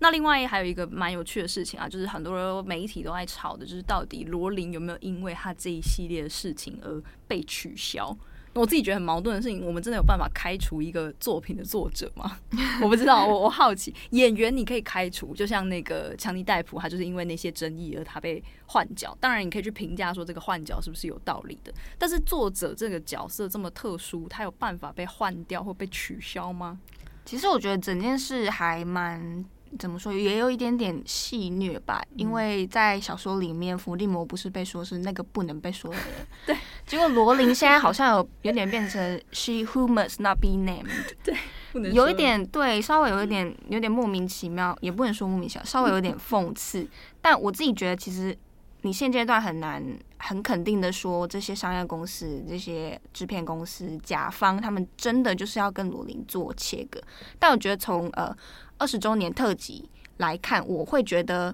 [0.00, 8.16] 那另外还有一个蛮有趣的事情啊，就是很多媒体都在吵的，就是到底罗琳有没有因为他这一系列的事情而被取消？
[8.54, 12.38] 我自己觉得很矛盾的事情，我们真的有办法开除一个作品的作者吗？
[12.82, 19.16] 我不知道，我我好奇，演员你可以开除，就像那个强尼戴普，他就是因为那些争议而他被换角。
[19.20, 21.72] 当然，你可以去评价说这个换角是不是有道理的。
[21.98, 26.80] 但是作者这个角色这么特殊，他有办法被换掉或被取消吗？
[27.24, 29.44] 其实我觉得整件事还蛮。
[29.78, 36.06] 怎么说，也有一点点戏虐吧，因为在小说里面，伏地魔不是被说是那个不能被说的人，
[36.46, 36.56] 对。
[36.86, 40.88] 结果罗琳现在好像有有点变成 she who must not be named，
[41.22, 46.88] 对，有一点对，稍微有一点有点莫名其妙，也不能说莫名其妙，稍微有点讽刺。
[47.20, 48.34] 但我自己觉得，其实
[48.82, 49.82] 你现阶段很难
[50.18, 57.00] 很肯定的说，这些商业公司、这些制片公司、甲方，他们真的就是要跟罗琳做切割。
[57.38, 58.36] 但我觉得从呃。
[58.80, 61.52] 二十周年特辑来看，我会觉得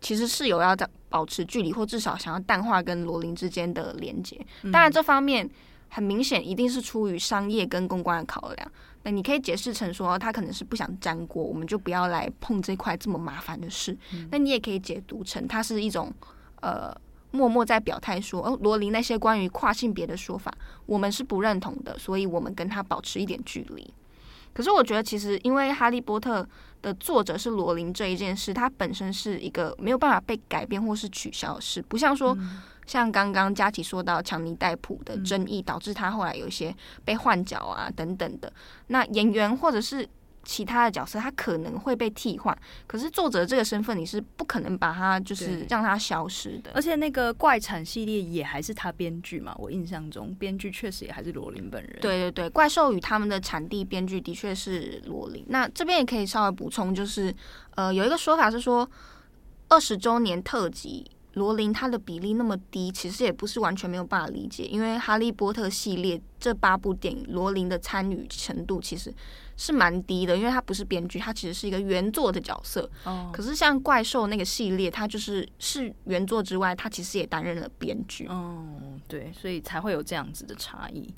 [0.00, 4.40] 其实是有要在保持距离，或至少想要淡化跟罗琳之间的连接。
[4.70, 5.50] 当然，这方面
[5.88, 8.72] 很明显一定是出于商业跟公关的考量。
[9.02, 13.98] 那你可以解释成说，他可能是不想沾锅，我们就不要来碰这块这么麻烦的事。
[14.30, 16.14] 那你也可以解读成，它是一种
[16.60, 16.94] 呃
[17.32, 20.52] 默默在表态说，哦，罗琳那些关于跨性别的说法，
[20.86, 23.92] 我们是不认同的，所以我们跟他保持一点距离。
[24.52, 26.42] 可是我觉得，其实因为《哈利波特》
[26.82, 32.36] 的作者是罗琳这一件事，它本身是一个没有办法被改变或是取消的事，不像说
[32.84, 38.52] 像刚刚佳琪说到强尼戴普的争议，导致他后来有一些被换角啊等等的，
[38.88, 40.08] 那演员或者是。
[40.50, 46.72] 其他的角色他可能会被替换，可是作者这个身份你是不可能把他就是让他消失的。
[46.74, 51.98] 而且那个怪产系列也还是他编剧嘛，我印象中编剧确实也还是罗琳本人。
[52.00, 55.46] 对对对，怪兽与他们的产地编剧的确是罗琳。
[55.50, 57.32] 那这边也可以稍微补充，就是
[57.76, 58.90] 呃有一个说法是说
[59.68, 61.08] 二十周年特辑。
[61.34, 69.14] 罗琳她的比例那么低，其实也不是完全没有办法理解，因为《哈利波特》系列这八部电影，罗琳的参与程度其实
[69.56, 72.90] 是蛮低的，因为她不是编剧，她其实是一个原作的角色。
[73.04, 73.30] 哦。
[73.32, 78.26] 可是像怪兽那个系列，她就是是原作之外，她其实也担任了编剧。
[78.26, 78.74] 哦，
[79.06, 81.12] 对，所以才会有这样子的差异。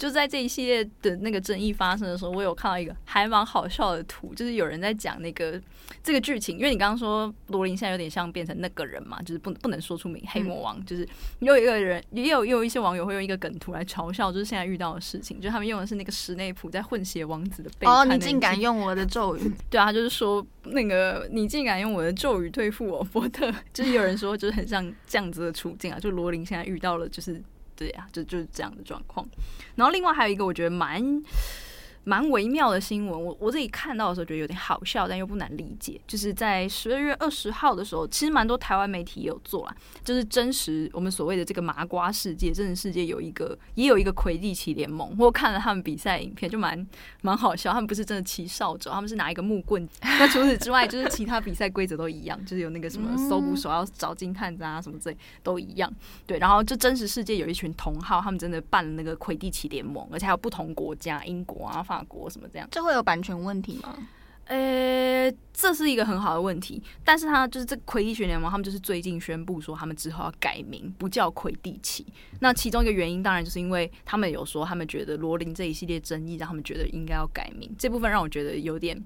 [0.00, 5.60] 就在这一系列的那个争议发生的时候，我有看到一个还蛮好笑的图，就是有人在讲那个
[6.02, 11.06] 这个剧情，因为你刚刚说罗琳现在有点像变成那个人嘛，就是不不能说出名黑魔王，嗯、就是
[11.40, 19.52] 有一个人也有也有一些网友会用一个梗图来嘲笑，就是现在遇到的事情，就他们用的是那个史内普在混血王子的背哦，你竟敢用我的咒语？
[19.68, 27.42] 对啊，他就是说那个你竟敢用我的咒语对付我，波特， 就是有人说就是很像这样子的处境啊，就罗琳现在遇到了就是。
[27.80, 29.26] 对呀、就就是这样的状况。
[29.74, 31.02] 然后另外还有一个我觉得蛮
[32.04, 36.00] 蛮微妙的新闻，我我自己看到的时候觉得有点好笑，但又不难理解。
[36.06, 45.14] 就是在十二月二十号的时候，其实蛮多台湾媒体也有做啦，就是真实我们所谓的这个麻瓜世界，真实世界有一个也有一个魁地奇联盟。
[45.18, 46.86] 我看了他们比赛影片，就蛮
[47.20, 47.70] 蛮好笑。
[47.72, 49.86] 他们不是真的骑扫帚，他们是拿一个木棍。
[50.00, 55.92] 那除此之外，就是其他比赛规则都一样，就是有那个什么搜捕手要找金探子啊什么之类都一样。
[56.26, 61.84] 对，然后就真实世界有一群同好，他们真的办了那个魁地奇联盟，而且还有不同国家，英国啊。
[61.90, 63.98] 法国什么这样，这会有版权问题吗？
[64.44, 72.06] 呃、欸，这是一个很好的问题，但是他就是这魁地奇联盟，他们就是最近宣布说，他们之后要改名，不叫魁地奇。
[72.38, 77.68] 那其中一个原因，当然就是因为他们有说，他们觉得罗琳这一系列争议，让他们觉得应该要改名。
[77.76, 78.96] 这部分让我觉得有点。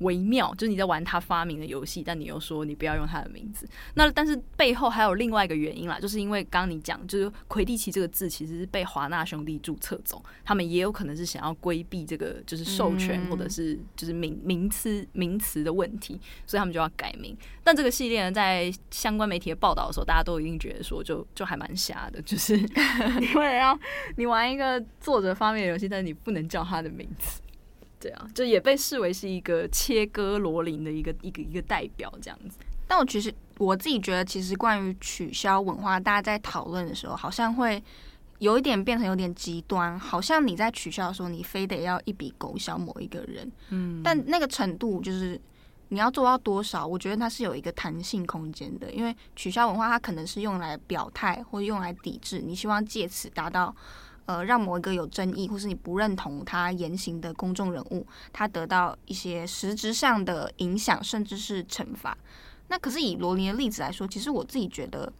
[0.00, 3.68] 微妙，就是你在玩他发明的游戏，但你又说你不要用他的名字。
[3.94, 17.36] 那但是背后还有另外一个原因啦，就是因为刚刚你讲，就是魁地奇这个字其实是被华纳兄弟注册走，他们也有可能是想要规避这个就是授权或者是就是名名词名词的问题，所以他们就要改名。
[17.62, 22.56] 但这个系列呢，在相关媒体的报道的时候，大家都一定觉得说就，就就还蛮瞎的，就是
[23.20, 23.78] 因为要
[24.16, 27.40] 你玩一个作者发明的游戏，但是你不能叫他的名字。
[28.00, 32.56] 对啊，就也被视为是一个切割罗琳的一个一个一个代表这样子。
[32.86, 37.82] 但我其实我自己觉得，其实关于取消文化，大家在讨论的时候，好像会
[38.38, 43.50] 有一点变成有点极端，好像你在取消的时候，你非得要一笔勾销某一个人。
[43.70, 45.38] 嗯，但那个程度就是
[45.88, 48.90] 你要做到多少，我觉得它是有一个弹性空间的。
[48.92, 53.74] 因为取消文化，它可能是用来表态或用来抵制，你希望借此达到。
[54.28, 62.14] 呃，让某一个有争议或是你不认同他言行的公众人物，他得到一些实质上的影响，甚至是惩罚。
[62.68, 65.10] 那可是以罗琳的例子来说，其实我自己觉得，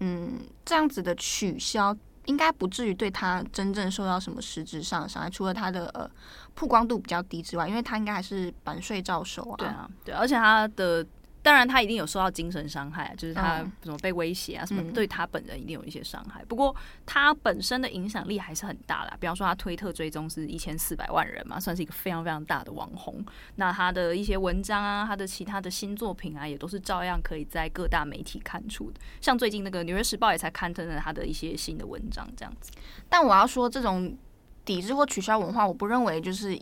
[0.00, 6.06] 嗯，这样子的取消应该不至于对他真正受到什么实质上的伤害，除了他的呃
[6.54, 9.56] 曝光度比较低之外，因为他应该还是版税照收啊。
[9.56, 11.06] 对啊，对，而且他的。
[11.44, 16.42] 当然他一定有受到精神伤害，就是他什么被威胁啊什么，嗯、对他本人一定有一些伤害。
[16.46, 16.74] 不过
[17.04, 23.22] 他本身的影响力还是很大的，比方说他推特追踪是一千四百万人嘛，算是一个非常非常大的网红。
[23.56, 28.98] 那他的一些文章啊，他的其他的新作品啊，也都是照样可以在各大媒体看出的。
[29.20, 32.72] 像最近那个《纽约时报》也才刊登了他的一些新的文章，这样子。
[33.10, 34.16] 但我要说，这种
[34.64, 36.58] 抵制或取消文化，我不认为就是，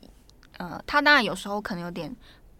[0.57, 2.13] 呃，他当然有时候可能有点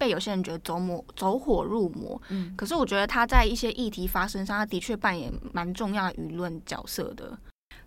[0.03, 7.39] 被有些人觉得走魔走火入魔，嗯，可是我觉得他在一些议题发生上，他的确扮演蛮重要的舆论角色的。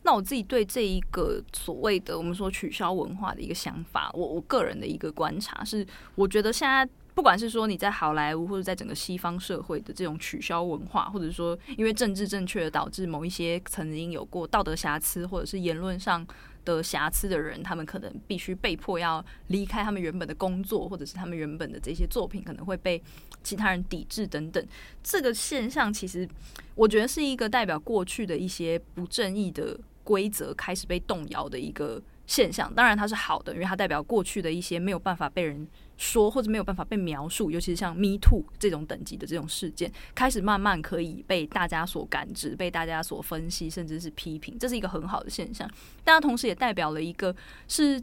[0.03, 5.85] 那我自己对这一个所谓的我们说取消文化的一个想法，我我个人的一个观察是，
[6.15, 6.87] 我觉得现在。
[7.15, 16.27] 不管是说你在好莱坞，或者在整个西方社会的这种取消文化，或者说因为政治正确导致某一些曾经有过道德瑕疵或者是言论上
[16.65, 23.01] 的瑕疵的人，他们可能必须被迫要离开他们原本的工作，或者是他们原本的这些作品可能会被
[23.43, 24.67] 其他人抵制等等。
[25.01, 26.27] 这个现象其实
[26.73, 32.73] 我觉得是一个代表过去的一些不正义的规则开始被动摇的一个现象。
[32.73, 35.67] 当然它是好的，因为它代表过去的一些没有办法被人。
[35.97, 45.65] 说或者没有办法被描述，尤其是像 Me Too 这种等级的这种事件，开始慢慢可以被大家所感知、被大家所分析，甚至是批评，这是一个很好的现象。
[46.03, 47.33] 但它同时也代表了一个
[47.69, 47.97] 是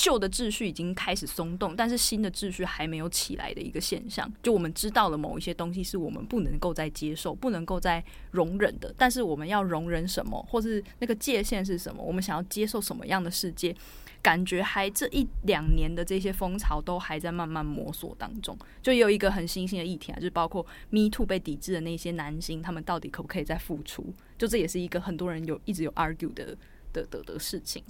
[0.00, 4.26] 旧的秩序已经开始松动，但是新的秩序还没有起来的一个现象。
[4.42, 12.02] 就我们知道了某一些东西是我们不能够再接受、不能够再容忍的，但是我们要容忍什么，或是那个界限是什么？
[12.02, 13.76] 我们想要接受什么样的世界？
[14.22, 24.14] 感觉还这一两年的这些风潮都还在慢慢摸索当中，就有一个很新兴的议题啊，就是包括 Me Too 被抵制的那些男星，他们到底可不可以再复出？
[24.38, 26.56] 就这也是一个很多人有一直有 argue 的
[26.92, 27.82] 的的的事情。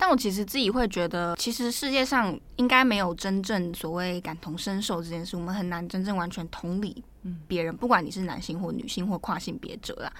[0.00, 7.04] 但我其实自己会觉得，其实世界上应该没有真正所谓感同身受这件事，我们很难真正完全同理
[7.46, 10.10] 别人，不管你是男性或女性或跨性别者啦。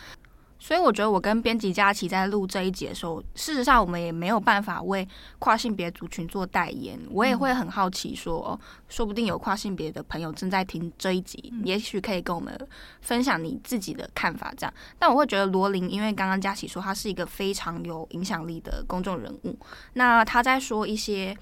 [0.62, 5.08] 所以我觉得，我跟编辑佳琪在录这一集的时候，事实上我们也没有办法为
[5.38, 7.00] 跨性别族群做代言。
[7.11, 8.40] 我也会很好奇说，
[8.86, 12.54] 说说不定有跨性别的朋友正在听这一集，也许可以跟我们
[13.00, 14.52] 分享你自己的看法。
[14.54, 19.58] 这样，但我会觉得罗琳，因为刚刚佳琪说他是一个非常有影响力的公众人物，
[19.94, 21.34] 那他在说一些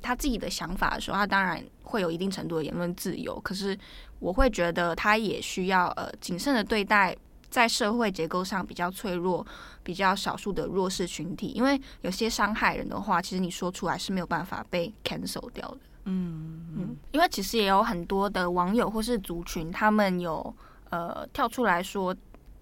[0.00, 3.38] 他自己的想法的时候，他当然会有一定程度的言论自由。
[3.40, 3.76] 可是
[4.20, 7.16] 我会觉得他也需要呃谨慎的对待。
[7.50, 9.44] 在社会结构上比较脆弱、
[9.82, 15.78] 比较少数的弱势群体，因为有些伤害人的话，其实你说出来是没有办法被 cancel 掉的。
[16.04, 20.54] 嗯嗯，因为其实也有很多的网友或是族群，他们有
[20.90, 22.14] 呃跳出来说，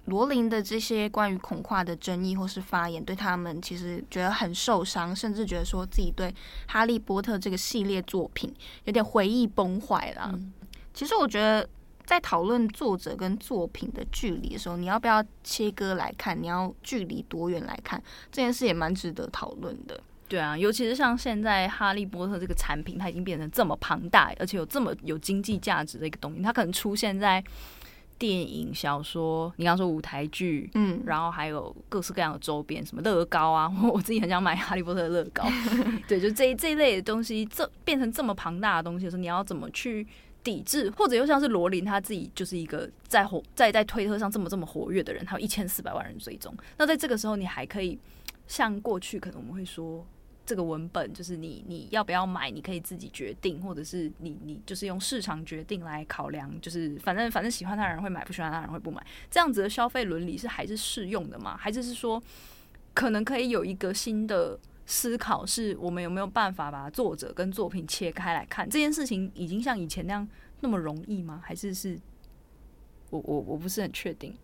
[0.07, 6.28] 罗琳的这些关于恐跨的争议或是发言，对他们其实觉得很受伤，甚至觉得说自己对
[6.66, 8.53] 《哈利波特》这个系列作品
[8.84, 10.30] 有点回忆崩坏了。
[10.32, 10.53] 嗯、
[10.95, 11.68] 其实我觉得。
[12.09, 16.42] 在讨论作者跟作品的距离的时候，你要不要切割来看？
[16.42, 18.02] 你要距离多远来看？
[18.32, 20.00] 这件事也蛮值得讨论的。
[20.26, 27.44] 对啊，尤其是像现在《哈利波特》这个产品，它已经变成这么庞大，而且有这么有经济价值的一个东西，它可能出现在
[28.16, 35.44] 电影、小说，你刚刚说舞台剧，嗯，然后还有各式各样的周边，什么乐高啊， 我自己很想买《哈利波特》的乐高。
[36.09, 40.06] 对，就这一这一类的东西，这变成这么庞大的东西的时候，你要怎么去？
[40.43, 46.55] 抵制，或者又像是罗琳他自己就是一个在活在在推特上这么这么活跃的人，他有一千四百万人追踪。
[46.76, 47.99] 那在这个时候，你还可以
[48.47, 50.07] 像过去可能我们会说，
[50.47, 59.05] 这个文本就是你你要不要买，你可以自己决定，或者是你你就是用市场决定来考量，就是反正反正喜欢他的人会买，不喜欢他的人会不买。
[59.30, 61.57] 这样子的消费伦理是还是适用的吗？
[61.57, 62.22] 还是是说
[62.95, 64.59] 可能可以有一个新的？
[64.91, 70.26] 思考是我们有没有办法把作者跟作品切开来看这件事情，已经像以前那样
[70.61, 71.43] 那么容易吗？
[71.45, 72.01] 还是是
[73.11, 74.34] 我我我不是很确定。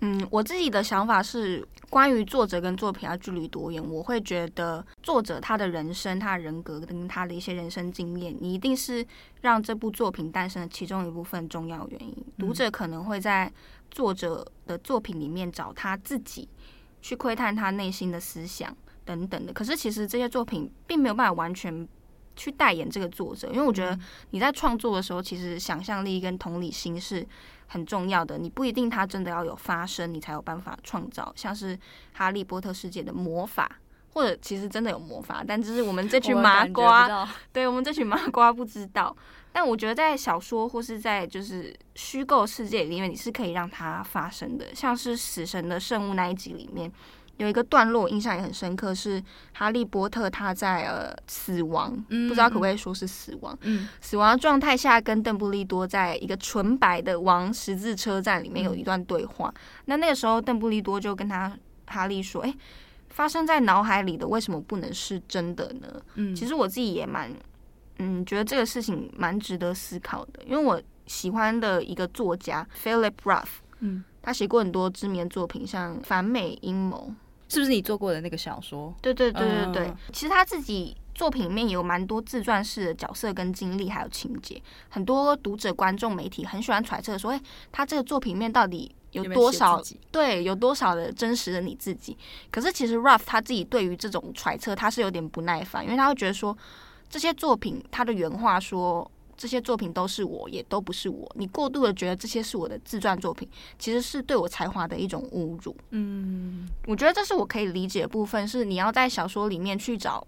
[0.00, 9.06] 嗯，我自己的想法是，关于作者跟作品要距离多远，我会觉得作者他的人生、他的人格跟他的一些人生经验，你一定是
[9.42, 12.16] 让这部作品诞生的其中一部分重要原因。
[12.36, 13.50] 读者可能会在
[13.92, 16.48] 作者的作品里面找他自己，
[17.00, 18.76] 去窥探他内心的思想。
[19.04, 21.86] 等等的，可是其实这些作品并没有办法完全
[22.36, 23.98] 去代言这个作者，因为我觉得
[24.30, 27.24] 你在创作的时候，其实想象力跟同理心是
[27.66, 28.38] 很重要的。
[28.38, 31.32] 你不一定它真的要有发生，你才有办法创造。
[31.36, 31.78] 像是
[32.12, 33.70] 哈利波特世界的魔法，
[34.12, 39.16] 或者其实真的有魔法，但只是我们这群麻瓜，我对我们这群麻瓜不知道。
[39.52, 44.74] 但我觉得在小说或是在就是虚构世界里面，你是可以让它发生的。
[44.74, 46.90] 像是死神的圣物那一集里面。
[47.36, 49.22] 有一个段落印象也很深刻，是
[49.52, 59.48] 哈利波特他在呃死亡，嗯、不知道可不可以说是死亡，嗯、死亡的状态下跟邓布利多在一个纯白的王十字车站里面有一段对话。
[59.48, 61.52] 嗯、那那个时候邓布利多就跟他
[61.86, 62.56] 哈利说：“哎、欸，
[63.08, 67.32] 发生在脑海里的为什么不能是真的呢？”嗯，其实我自己也蛮
[67.98, 73.44] 嗯觉得这个事情蛮值得思考的，因为我喜欢的一个作家 Philip Roth，
[73.80, 77.12] 嗯，他写过很多知名作品，像《反美阴谋》。
[77.48, 78.92] 是不是你做过的那个小说？
[79.00, 84.60] 对对对对对，其实他自己作品里面有蛮多自传式的角色跟经历，还有情节。
[84.88, 87.40] 很多读者、观众、媒体很喜欢揣测说，哎，
[87.70, 92.16] 他这个作品里面到底有多少有有对，有多少的真实的你自己？
[92.50, 96.56] 可是其实 Ruff 他自己对于这种揣测，他是有点不耐烦，因为他会觉得说，
[97.08, 99.10] 这些作品他的原话说。
[99.36, 101.30] 这些作品都是我，也都不是我。
[101.36, 105.76] 你过度的觉得这些是我的自传作品，其实是对我才华的一种侮辱。
[105.90, 110.26] 嗯，我觉得这是我可以理解的部分，是你要在小说里面去找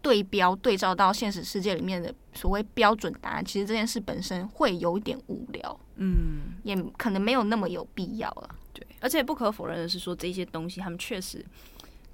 [0.00, 3.44] 对标，对照到现实世界里面的所谓标准答案。
[3.44, 8.54] 其实这件事本身会有一点无聊，嗯，也可能没有那么有必要了。
[8.72, 11.44] 对，而且不可否认的是，说这些东西他们确实。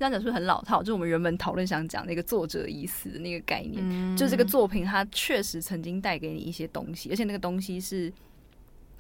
[0.00, 0.78] 这样讲是不是很老套？
[0.78, 8.10] 就是我们原本讨论想讲那个作者已死的那个概念，嗯、就这个作品它确实曾经带给你一些东西，而且那个东西是，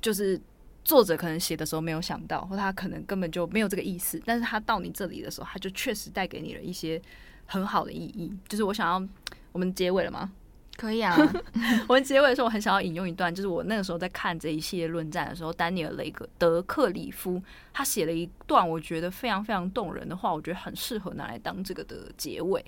[0.02, 0.38] 就是
[0.84, 7.00] 作者可能写的时候没有想到，或他可能根本就没有这个意思，但是他到你这里的时候，他就确实带给你了一些
[7.46, 8.30] 很好的意义。
[8.46, 9.08] 就是我想要，
[9.52, 10.30] 我们结尾了吗？
[10.80, 11.14] 可以啊，
[11.86, 22.64] 我们结尾的时候，我很想要引用一段，就是我那个时候在看这一系列论战的时候，丹尼尔雷格德克里夫他写了一段我觉得非常非常动人的话，我觉得很适合拿来当这个的结尾。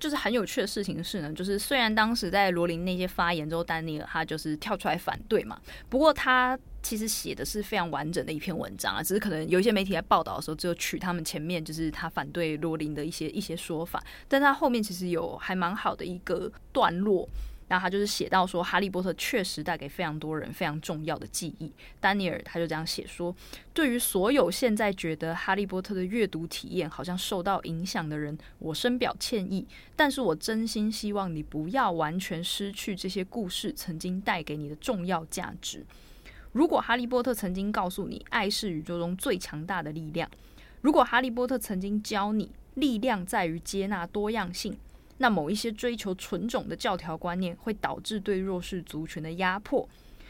[0.00, 6.58] 就是很有趣的事情是呢，就是虽然当时在罗琳那些发言之后，丹尼尔他就是跳出来反对嘛，不过他。
[6.82, 17.28] 其实写的是非常完整的一篇文章啊，只是可能有一些媒体在报道的时候，只有取他们前面就是他反对罗琳的一些一些说法，但他后面其实有还蛮好的一个段落，
[17.70, 21.72] 然后他就是写到说，哈利波特确实带给非常多人非常重要的记忆。
[22.00, 23.32] 丹尼尔他就这样写说，
[23.72, 29.64] 对于所有现在觉得哈利波特的阅读体验好像受到影响的人，我深表歉意，
[29.94, 35.86] 但是我真心希望你不要完全失去这些故事曾经带给你的重要价值。
[36.50, 40.28] 如果哈利波特曾经告诉你，爱是宇宙中最强大的力量；
[40.80, 44.76] 如果哈利波特曾经教你，力量在于接纳多样性，
[45.22, 49.86] 那某一些追求纯种的教条观念会导致对弱势族群的压迫；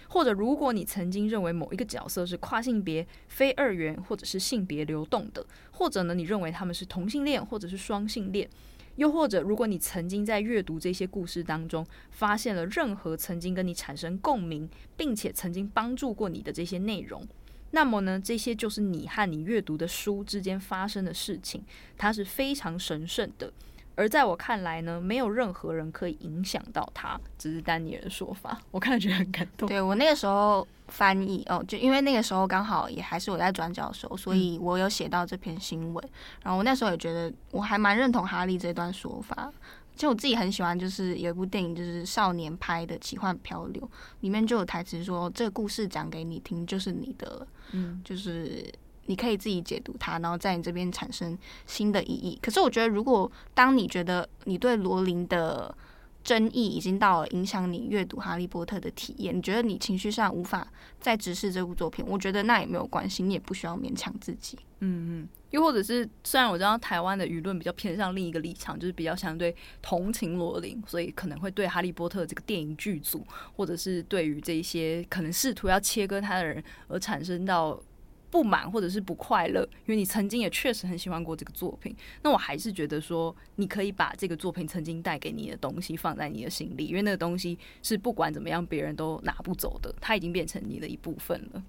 [0.09, 8.51] 或者，如果你曾经认为某一个角色是跨性别、非二元或者是性别流动的，或者呢，你认为他们是同性恋或者是双性恋。
[8.97, 17.25] 又或者，如果你曾经在阅读这些故事当中，发现了任何曾经跟你产生共鸣，并且曾经帮助过你的这些内容，
[17.71, 21.65] 那么呢，这些就是你和你阅读的书之间发生的事情，
[21.97, 23.53] 它是非常神圣的。
[24.01, 28.59] 而在我看来呢，没有任何人可以影响到他，只是丹尼尔的说法。
[28.71, 29.69] 我看了觉得很感动。
[29.69, 36.03] 对，我那个时候翻译哦，就因为那个时候刚好也还是我在转角的时候，所以我有写到这篇新闻。
[36.03, 36.11] 嗯、
[36.45, 39.53] 然后我那时候也觉得我还蛮认同哈利这段说法。
[39.95, 43.83] 其实我自己很喜欢，就是有一部电影，就是少年拍的《奇幻漂流》，
[44.21, 48.65] 里面就有台词说：“这个故事讲给你听，就是你的，嗯，就是。”
[49.11, 51.37] 你可以自己解读它，然后在你这边产生
[51.67, 52.39] 新的意义。
[52.41, 55.75] 可是我觉得，如果当你觉得你对罗琳的
[56.23, 64.57] 争议已经到了影响你阅读《哈利波特》的体验，你觉得你情绪上无法再直视这部作品，我觉得那也没有关系，你也不需要勉强自己。
[64.79, 65.29] 嗯嗯。
[65.51, 69.53] 又或者是，虽然我知道台湾的舆论比较偏向另一个立场，就是比较相对
[69.83, 77.83] 同情罗琳，所以可能会对《哈利波特》这个电影剧组，或者是对于这一些可能试图要切割他的人而产生到。
[78.31, 81.95] 不满或者是不快乐，因为你曾经也确实很喜欢过这个作品。
[82.23, 91.63] 那我还是觉得说，你可以把这个作品曾经带给你的东西放在你的心里，因为那个东西是不管怎么样别人都拿不走的，它已经变成你的一部分了。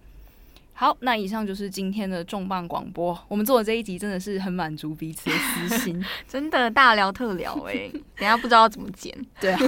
[0.82, 3.16] 好，那以上就是今天的重磅广播。
[3.28, 7.92] 我们做的这一集真的是很满足彼此的私心， 真的大聊特聊哎、欸。
[8.18, 9.60] 等下不知道怎么剪，对啊。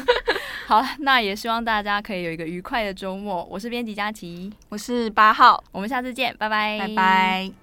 [0.65, 3.43] 好了，那也希望大家可以有一个愉快的周末。
[3.45, 7.62] 我是编辑佳琪，我是八号，我们下次见，拜拜，拜拜。